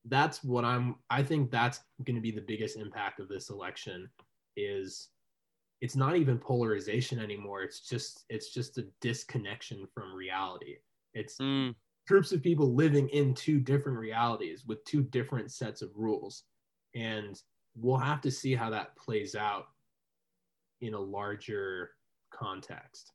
that's 0.07 0.43
what 0.43 0.65
I'm 0.65 0.95
I 1.09 1.23
think 1.23 1.51
that's 1.51 1.81
going 2.03 2.15
to 2.15 2.21
be 2.21 2.31
the 2.31 2.41
biggest 2.41 2.77
impact 2.77 3.19
of 3.19 3.27
this 3.27 3.49
election 3.49 4.09
is 4.57 5.09
it's 5.81 5.95
not 5.95 6.15
even 6.17 6.39
polarization 6.39 7.19
anymore. 7.19 7.63
It's 7.63 7.81
just 7.81 8.25
it's 8.29 8.53
just 8.53 8.77
a 8.77 8.87
disconnection 9.01 9.87
from 9.93 10.13
reality. 10.15 10.77
It's 11.13 11.41
Mm, 11.41 11.75
groups 12.07 12.31
of 12.31 12.43
people 12.43 12.73
living 12.75 13.09
in 13.09 13.33
two 13.33 13.59
different 13.59 13.99
realities 13.99 14.65
with 14.67 14.83
two 14.85 15.03
different 15.03 15.51
sets 15.51 15.81
of 15.81 15.91
rules. 15.95 16.43
And 16.95 17.41
we'll 17.75 17.97
have 17.97 18.21
to 18.21 18.31
see 18.31 18.55
how 18.55 18.69
that 18.71 18.95
plays 18.97 19.35
out 19.35 19.67
in 20.81 20.93
a 20.93 20.99
larger 20.99 21.91
context. 22.31 23.11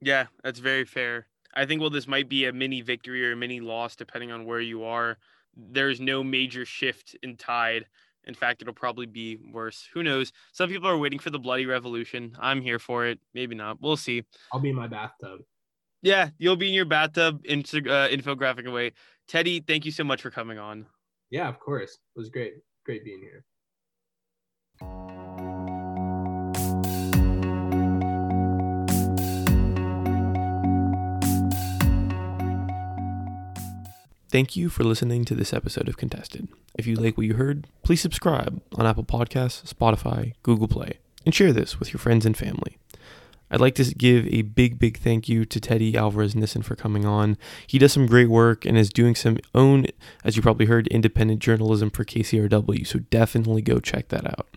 yeah, 0.00 0.26
that's 0.42 0.58
very 0.58 0.84
fair. 0.84 1.26
I 1.54 1.64
think 1.66 1.80
well 1.80 1.90
this 1.90 2.06
might 2.06 2.28
be 2.28 2.44
a 2.44 2.52
mini 2.52 2.82
victory 2.82 3.26
or 3.26 3.32
a 3.32 3.36
mini 3.36 3.60
loss, 3.60 3.96
depending 3.96 4.30
on 4.30 4.44
where 4.44 4.60
you 4.60 4.84
are, 4.84 5.18
there's 5.56 6.00
no 6.00 6.22
major 6.22 6.64
shift 6.64 7.16
in 7.22 7.36
tide. 7.36 7.86
In 8.24 8.34
fact, 8.34 8.60
it'll 8.60 8.74
probably 8.74 9.06
be 9.06 9.38
worse. 9.52 9.88
Who 9.94 10.02
knows? 10.02 10.32
Some 10.52 10.68
people 10.68 10.88
are 10.88 10.98
waiting 10.98 11.18
for 11.18 11.30
the 11.30 11.38
bloody 11.38 11.64
revolution. 11.64 12.36
I'm 12.40 12.60
here 12.60 12.78
for 12.78 13.06
it. 13.06 13.20
Maybe 13.34 13.54
not. 13.54 13.80
We'll 13.80 13.96
see. 13.96 14.24
I'll 14.52 14.60
be 14.60 14.70
in 14.70 14.76
my 14.76 14.88
bathtub. 14.88 15.40
Yeah, 16.02 16.30
you'll 16.38 16.56
be 16.56 16.68
in 16.68 16.74
your 16.74 16.84
bathtub, 16.84 17.40
info, 17.44 17.78
uh, 17.78 18.08
infographic 18.08 18.66
away. 18.66 18.92
Teddy, 19.28 19.60
thank 19.60 19.84
you 19.84 19.92
so 19.92 20.04
much 20.04 20.22
for 20.22 20.30
coming 20.30 20.58
on. 20.58 20.86
Yeah, 21.30 21.48
of 21.48 21.58
course. 21.58 21.98
It 22.14 22.18
was 22.18 22.28
great. 22.28 22.54
Great 22.84 23.04
being 23.04 23.20
here. 23.20 23.44
Thank 34.28 34.56
you 34.56 34.68
for 34.68 34.82
listening 34.82 35.24
to 35.26 35.36
this 35.36 35.52
episode 35.52 35.88
of 35.88 35.96
Contested. 35.96 36.48
If 36.76 36.84
you 36.84 36.96
like 36.96 37.16
what 37.16 37.28
you 37.28 37.34
heard, 37.34 37.68
please 37.84 38.00
subscribe 38.00 38.60
on 38.74 38.84
Apple 38.84 39.04
Podcasts, 39.04 39.72
Spotify, 39.72 40.34
Google 40.42 40.66
Play, 40.66 40.98
and 41.24 41.32
share 41.32 41.52
this 41.52 41.78
with 41.78 41.92
your 41.92 42.00
friends 42.00 42.26
and 42.26 42.36
family. 42.36 42.76
I'd 43.52 43.60
like 43.60 43.76
to 43.76 43.84
give 43.94 44.26
a 44.26 44.42
big, 44.42 44.80
big 44.80 44.98
thank 44.98 45.28
you 45.28 45.44
to 45.44 45.60
Teddy 45.60 45.96
Alvarez 45.96 46.34
Nissen 46.34 46.62
for 46.62 46.74
coming 46.74 47.04
on. 47.06 47.38
He 47.68 47.78
does 47.78 47.92
some 47.92 48.08
great 48.08 48.28
work 48.28 48.64
and 48.64 48.76
is 48.76 48.88
doing 48.88 49.14
some 49.14 49.38
own, 49.54 49.86
as 50.24 50.34
you 50.34 50.42
probably 50.42 50.66
heard, 50.66 50.88
independent 50.88 51.38
journalism 51.38 51.90
for 51.90 52.04
KCRW, 52.04 52.84
so 52.84 52.98
definitely 52.98 53.62
go 53.62 53.78
check 53.78 54.08
that 54.08 54.26
out. 54.26 54.48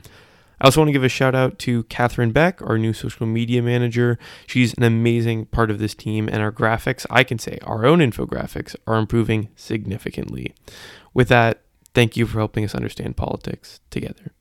I 0.61 0.65
also 0.65 0.81
want 0.81 0.89
to 0.89 0.93
give 0.93 1.03
a 1.03 1.09
shout 1.09 1.35
out 1.35 1.57
to 1.59 1.83
Catherine 1.83 2.31
Beck, 2.31 2.61
our 2.61 2.77
new 2.77 2.93
social 2.93 3.25
media 3.25 3.61
manager. 3.61 4.19
She's 4.45 4.73
an 4.73 4.83
amazing 4.83 5.45
part 5.45 5.71
of 5.71 5.79
this 5.79 5.95
team, 5.95 6.27
and 6.27 6.41
our 6.41 6.51
graphics, 6.51 7.05
I 7.09 7.23
can 7.23 7.39
say, 7.39 7.59
our 7.63 7.85
own 7.85 7.99
infographics, 7.99 8.75
are 8.85 8.97
improving 8.97 9.49
significantly. 9.55 10.53
With 11.13 11.29
that, 11.29 11.61
thank 11.93 12.17
you 12.17 12.25
for 12.25 12.39
helping 12.39 12.65
us 12.65 12.75
understand 12.75 13.15
politics 13.17 13.79
together. 13.89 14.33